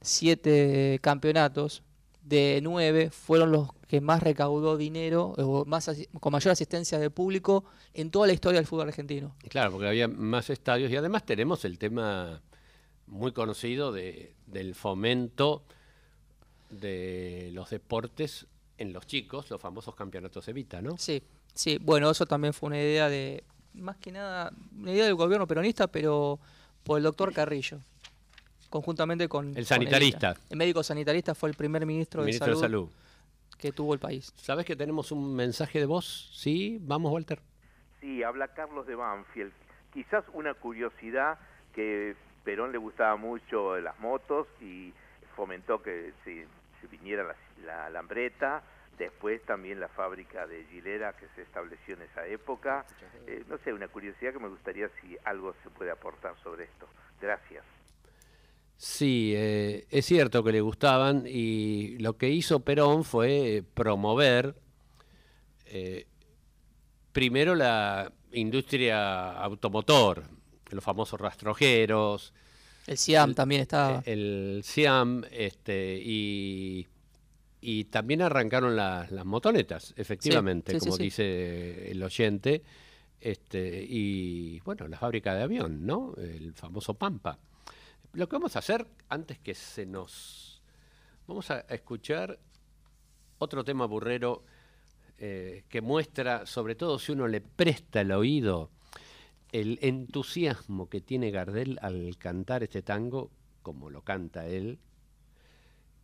[0.02, 1.84] siete campeonatos
[2.24, 7.66] de nueve fueron los que más recaudó dinero, o más con mayor asistencia de público
[7.94, 9.36] en toda la historia del fútbol argentino.
[9.50, 12.42] Claro, porque había más estadios y además tenemos el tema
[13.06, 15.64] muy conocido de, del fomento
[16.70, 18.48] de los deportes
[18.78, 20.98] en los chicos, los famosos campeonatos Evita, ¿no?
[20.98, 23.44] Sí, sí, bueno, eso también fue una idea de,
[23.74, 26.40] más que nada, una idea del gobierno peronista, pero
[26.84, 27.80] por el doctor Carrillo,
[28.70, 29.54] conjuntamente con...
[29.54, 30.36] con sanitarista.
[30.50, 32.90] El médico sanitarista fue el primer ministro, Ministro de, de salud Salud.
[33.58, 34.34] que tuvo el país.
[34.36, 36.30] ¿Sabes que tenemos un mensaje de voz?
[36.34, 37.40] Sí, vamos, Walter.
[38.02, 39.54] Sí, habla Carlos de Banfield.
[39.94, 41.40] Quizás una curiosidad
[41.74, 44.94] que Perón le gustaba mucho las motos y
[45.36, 46.48] fomentó que se,
[46.82, 48.64] se viniera la, la alambreta,
[48.98, 52.86] después también la fábrica de Gilera que se estableció en esa época.
[53.28, 56.88] Eh, no sé, una curiosidad que me gustaría si algo se puede aportar sobre esto.
[57.22, 57.64] Gracias.
[58.78, 64.56] Sí, eh, es cierto que le gustaban y lo que hizo Perón fue promover
[65.66, 66.08] eh,
[67.14, 70.24] primero la industria automotor,
[70.72, 72.34] los famosos rastrojeros.
[72.88, 74.02] El Siam también estaba.
[74.06, 76.86] El Siam, este, y,
[77.62, 81.04] y también arrancaron la- las motonetas, efectivamente, Sí, sí, sí, como sí.
[81.04, 82.64] dice el oyente.
[83.20, 86.14] Este, y bueno, la fábrica de avión, ¿no?
[86.18, 87.40] El famoso Pampa.
[88.14, 90.62] Lo que vamos a hacer, antes que se nos...
[91.28, 92.38] Vamos a escuchar
[93.40, 94.44] otro tema burrero
[95.18, 98.70] eh, que muestra, sobre todo si uno le presta el oído,
[99.62, 103.32] el entusiasmo que tiene Gardel al cantar este tango,
[103.62, 104.80] como lo canta él,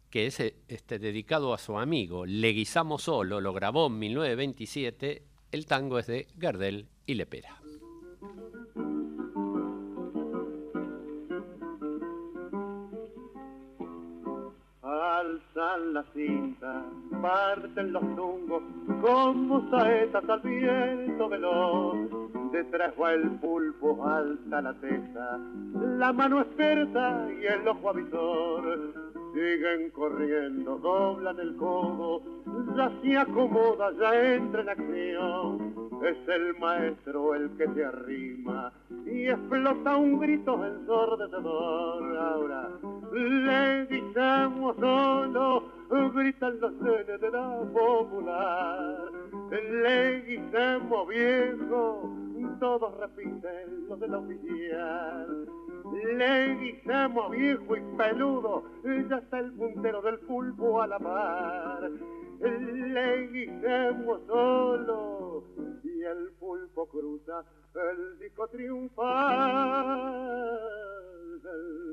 [0.10, 5.66] que es eh, este, dedicado a su amigo Leguizamo Solo, lo grabó en 1927, el
[5.66, 7.62] tango es de Gardel y Lepera.
[15.22, 16.84] Alzan la cinta,
[17.22, 18.64] parten los tungos
[19.02, 22.10] como saetas al viento veloz.
[22.52, 25.40] Detrás va el pulpo, alta la testa,
[26.00, 28.94] la mano experta y el ojo avisor.
[29.36, 32.24] Siguen corriendo, doblan el codo,
[32.76, 35.91] ya se acomoda, ya entra en acción.
[36.04, 38.74] Es el maestro el que se arrima
[39.06, 42.18] y explota un grito ensordecedor.
[42.18, 42.70] Ahora
[43.14, 45.64] le gritamos solo,
[46.14, 49.12] gritan los nenes de la popular.
[49.52, 52.10] Le gritamos viejo,
[52.60, 55.48] todos repiten lo del oficial.
[56.18, 58.64] Le guisamos viejo y peludo,
[59.10, 61.90] ya está el puntero del pulpo a la par.
[62.42, 65.44] Le guisamos solo
[65.84, 67.44] y el pulpo cruza
[67.76, 69.08] el disco triunfal.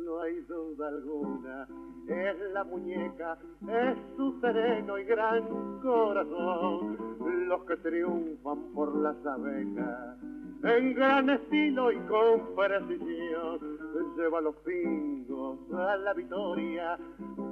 [0.05, 1.69] No hay duda alguna,
[2.09, 6.97] es la muñeca, es su sereno y gran corazón,
[7.47, 10.17] los que triunfan por las abejas
[10.63, 13.79] en gran estilo y con precisión.
[14.17, 16.99] Lleva los pingos a la victoria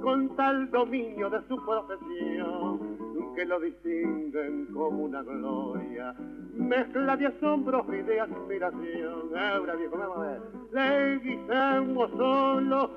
[0.01, 2.97] con tal dominio de su profesión
[3.37, 6.15] que lo distinguen como una gloria.
[6.55, 9.37] Mezcla de asombros y de admiración.
[9.37, 10.41] Ahora viejo, vamos a ver.
[10.71, 12.91] Le guisamos solo,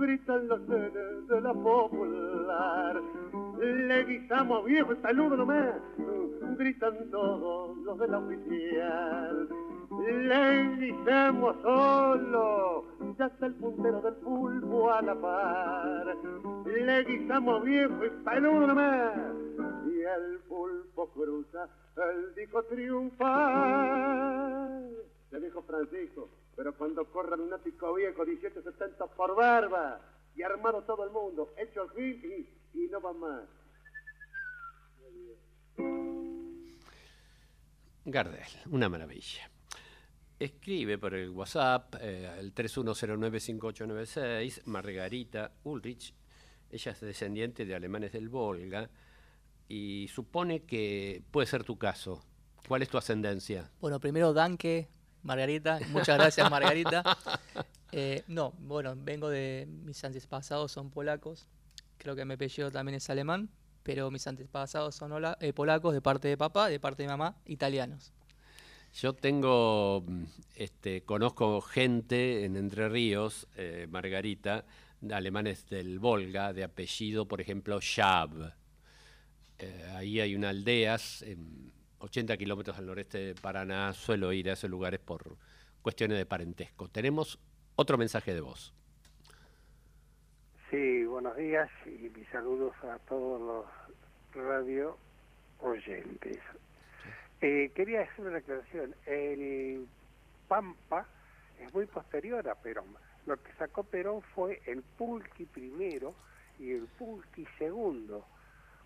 [0.00, 3.00] gritan los seres de la popular.
[3.60, 5.76] Le guisamos viejo saludo nomás,
[6.56, 9.48] gritan todos los de la oficial.
[9.90, 12.84] Le guisamos solo,
[13.18, 16.16] ya está el puntero del pulpo a la par.
[16.64, 19.14] Le guisamos viejo y peludo nomás,
[19.86, 23.86] y el pulpo cruza el disco triunfal.
[25.30, 30.00] Le dijo Francisco, pero cuando corran un ático viejo 1770 por barba
[30.34, 33.42] y armado todo el mundo, hecho el gil y no va más.
[38.06, 39.50] Gardel, una maravilla.
[40.38, 46.14] Escribe por el WhatsApp, eh, el 31095896, Margarita Ulrich.
[46.70, 48.88] Ella es descendiente de alemanes del Volga
[49.66, 52.22] y supone que puede ser tu caso.
[52.68, 53.72] ¿Cuál es tu ascendencia?
[53.80, 54.88] Bueno, primero Danke,
[55.22, 55.80] Margarita.
[55.88, 57.02] Muchas gracias, Margarita.
[57.92, 59.64] Eh, no, bueno, vengo de.
[59.68, 61.46] Mis antepasados son polacos.
[61.96, 63.48] Creo que mi apellido también es alemán.
[63.86, 68.12] Pero mis antepasados son eh, polacos de parte de papá, de parte de mamá, italianos.
[68.92, 70.24] Yo tengo, mm,
[70.56, 74.64] este, conozco gente en Entre Ríos, eh, Margarita,
[75.08, 78.54] alemanes del Volga, de apellido, por ejemplo, Schab.
[79.60, 84.54] Eh, ahí hay una aldeas, en 80 kilómetros al noreste de Paraná, suelo ir a
[84.54, 85.38] esos lugares por
[85.80, 86.88] cuestiones de parentesco.
[86.88, 87.38] Tenemos
[87.76, 88.74] otro mensaje de voz.
[90.70, 94.96] Sí, buenos días y mis saludos a todos los radio
[95.60, 96.38] oyentes.
[97.40, 98.92] Eh, quería hacer una aclaración.
[99.06, 99.86] El
[100.48, 101.06] Pampa
[101.60, 102.96] es muy posterior a Perón.
[103.26, 106.16] Lo que sacó Perón fue el Pulqui primero
[106.58, 108.26] y el Pulqui segundo,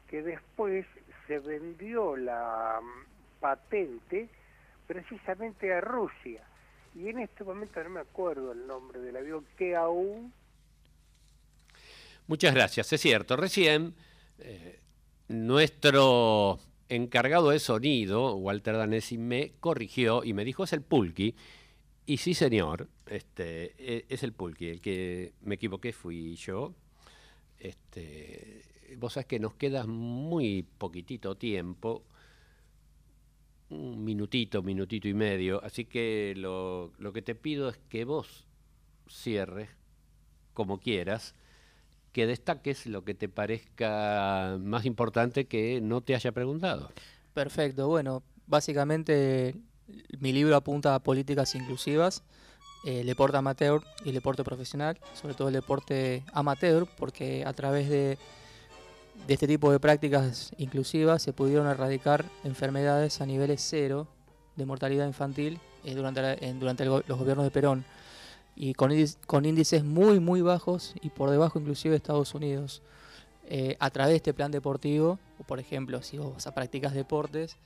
[0.06, 0.84] que después
[1.26, 4.28] se vendió la mm, patente
[4.86, 6.42] precisamente a Rusia.
[6.94, 10.30] Y en este momento no me acuerdo el nombre del avión que aún
[12.26, 13.36] Muchas gracias, es cierto.
[13.36, 13.94] Recién
[14.38, 14.80] eh,
[15.28, 16.58] nuestro
[16.88, 21.34] encargado de sonido, Walter Danesi, me corrigió y me dijo es el Pulqui.
[22.06, 24.68] Y sí, señor, este, e- es el Pulqui.
[24.68, 26.74] El que me equivoqué fui yo.
[27.58, 28.62] Este,
[28.98, 32.04] vos sabés que nos queda muy poquitito tiempo,
[33.68, 38.46] un minutito, minutito y medio, así que lo, lo que te pido es que vos
[39.08, 39.68] cierres
[40.54, 41.34] como quieras,
[42.12, 46.90] que destaques lo que te parezca más importante que no te haya preguntado.
[47.34, 49.54] Perfecto, bueno, básicamente
[50.18, 52.22] mi libro apunta a políticas inclusivas,
[52.84, 58.18] el deporte amateur y deporte profesional, sobre todo el deporte amateur, porque a través de,
[59.28, 64.08] este tipo de prácticas inclusivas se pudieron erradicar enfermedades a niveles cero
[64.56, 67.84] de mortalidad infantil eh, durante, la- en- durante el los gobiernos de Perón
[68.56, 68.92] y con,
[69.26, 72.82] con índices muy muy bajos y por debajo inclusive de Estados Unidos.
[73.52, 77.56] Eh, a través de este plan deportivo, o por ejemplo, si vos practicas deportes,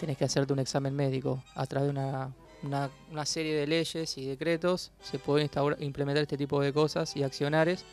[0.00, 1.42] tenés que hacerte un examen médico.
[1.54, 2.32] A través de una,
[2.64, 5.48] una- serie de leyes y decretos se pueden
[5.80, 7.84] implementar este tipo de cosas y accionares,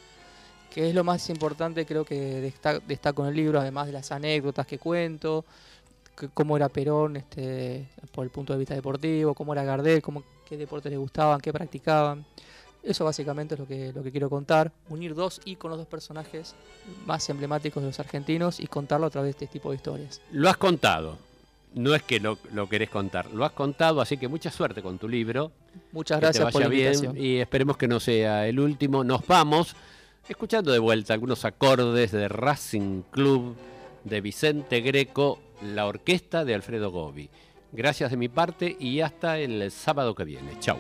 [0.73, 4.11] que es lo más importante creo que desta- destaco en el libro, además de las
[4.11, 5.45] anécdotas que cuento,
[6.33, 10.57] cómo era Perón este, por el punto de vista deportivo, cómo era Gardel, cómo, qué
[10.57, 12.25] deportes les gustaban, qué practicaban.
[12.83, 16.53] Eso básicamente es lo que, lo que quiero contar, unir dos íconos, dos personajes
[17.07, 20.21] más emblemáticos de los argentinos y contarlo a través de este tipo de historias.
[20.31, 21.17] Lo has contado,
[21.73, 24.99] no es que lo, lo querés contar, lo has contado, así que mucha suerte con
[24.99, 25.51] tu libro.
[25.91, 27.17] Muchas que te gracias por la bien invitación.
[27.17, 29.03] y esperemos que no sea el último.
[29.03, 29.75] Nos vamos
[30.29, 33.55] escuchando de vuelta algunos acordes de Racing Club
[34.03, 37.29] de Vicente Greco, la orquesta de Alfredo Gobi.
[37.71, 40.57] Gracias de mi parte y hasta el sábado que viene.
[40.59, 40.77] Chau.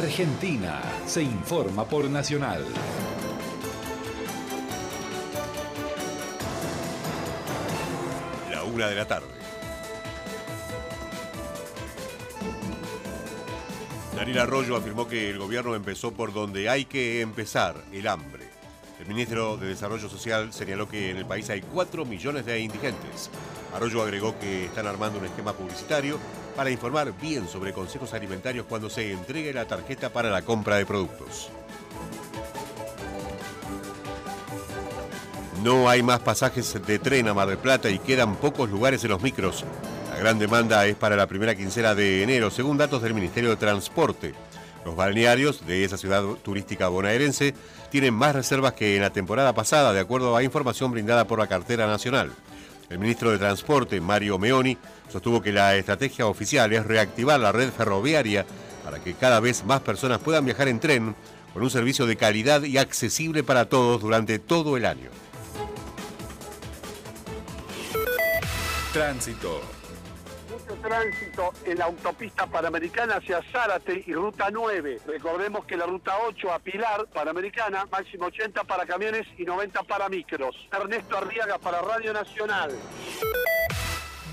[0.00, 2.64] Argentina se informa por Nacional.
[8.50, 9.26] La una de la tarde.
[14.16, 18.48] Daniel Arroyo afirmó que el gobierno empezó por donde hay que empezar, el hambre.
[18.98, 23.28] El ministro de Desarrollo Social señaló que en el país hay 4 millones de indigentes.
[23.74, 26.18] Arroyo agregó que están armando un esquema publicitario
[26.56, 30.86] para informar bien sobre consejos alimentarios cuando se entregue la tarjeta para la compra de
[30.86, 31.50] productos.
[35.62, 39.10] No hay más pasajes de tren a Mar del Plata y quedan pocos lugares en
[39.10, 39.64] los micros.
[40.10, 43.56] La gran demanda es para la primera quincena de enero, según datos del Ministerio de
[43.56, 44.34] Transporte.
[44.84, 47.54] Los balnearios de esa ciudad turística bonaerense
[47.90, 51.46] tienen más reservas que en la temporada pasada, de acuerdo a información brindada por la
[51.46, 52.32] cartera nacional.
[52.90, 54.76] El ministro de Transporte, Mario Meoni,
[55.08, 58.44] sostuvo que la estrategia oficial es reactivar la red ferroviaria
[58.84, 61.14] para que cada vez más personas puedan viajar en tren
[61.54, 65.10] con un servicio de calidad y accesible para todos durante todo el año.
[68.92, 69.79] Tránsito.
[70.80, 75.00] Tránsito en la autopista panamericana hacia Zárate y ruta 9.
[75.06, 80.08] Recordemos que la ruta 8 a Pilar, panamericana, máximo 80 para camiones y 90 para
[80.08, 80.56] micros.
[80.72, 82.70] Ernesto Arriaga para Radio Nacional.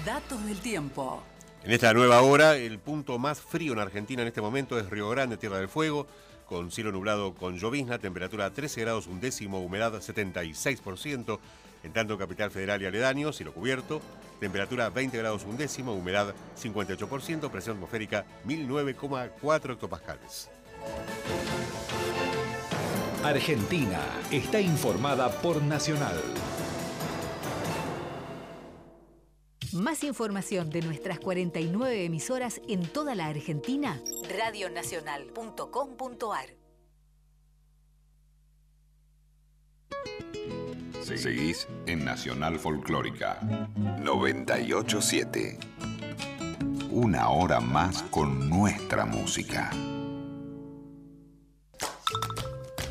[0.06, 1.24] Datos del tiempo.
[1.64, 5.10] En esta nueva hora, el punto más frío en Argentina en este momento es Río
[5.10, 6.07] Grande, Tierra del Fuego,
[6.45, 11.40] con cielo nublado con llovizna, temperatura 13 grados un décimo, humedad 76%,
[11.88, 14.01] en tanto Capital Federal y aledaños, cielo cubierto,
[14.39, 20.49] temperatura 20 grados un décimo, humedad 58%, presión atmosférica 1009,4 hectopascales.
[23.23, 24.01] Argentina
[24.31, 26.22] está informada por Nacional.
[29.73, 33.99] Más información de nuestras 49 emisoras en toda la Argentina,
[34.30, 36.57] radionacional.com.ar.
[41.15, 43.39] Seguís en Nacional Folclórica
[44.01, 45.57] 987.
[46.91, 49.71] Una hora más con nuestra música.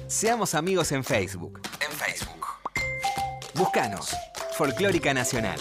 [0.07, 1.61] Seamos amigos en Facebook.
[1.87, 2.47] En Facebook.
[3.55, 4.17] Búscanos.
[4.57, 5.61] Folclórica Nacional.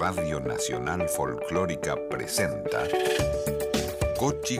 [0.00, 2.84] Radio Nacional Folclórica presenta
[4.18, 4.58] Cochi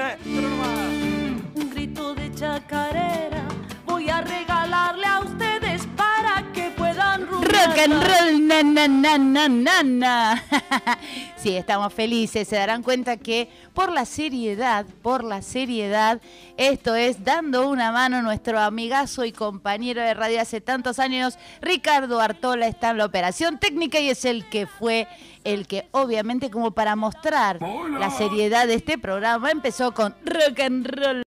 [0.00, 3.44] Un grito de chacarera
[3.84, 9.48] voy a regalarle a ustedes para que puedan Rock and roll, na, na, na, na,
[9.48, 10.42] na, na.
[11.36, 12.48] Sí, estamos felices.
[12.48, 16.20] Se darán cuenta que por la seriedad, por la seriedad,
[16.56, 22.20] esto es dando una mano nuestro amigazo y compañero de radio hace tantos años, Ricardo
[22.20, 25.08] Artola, está en la operación técnica y es el que fue
[25.44, 27.58] el que obviamente como para mostrar
[27.98, 31.18] la seriedad de este programa empezó con rock and roll.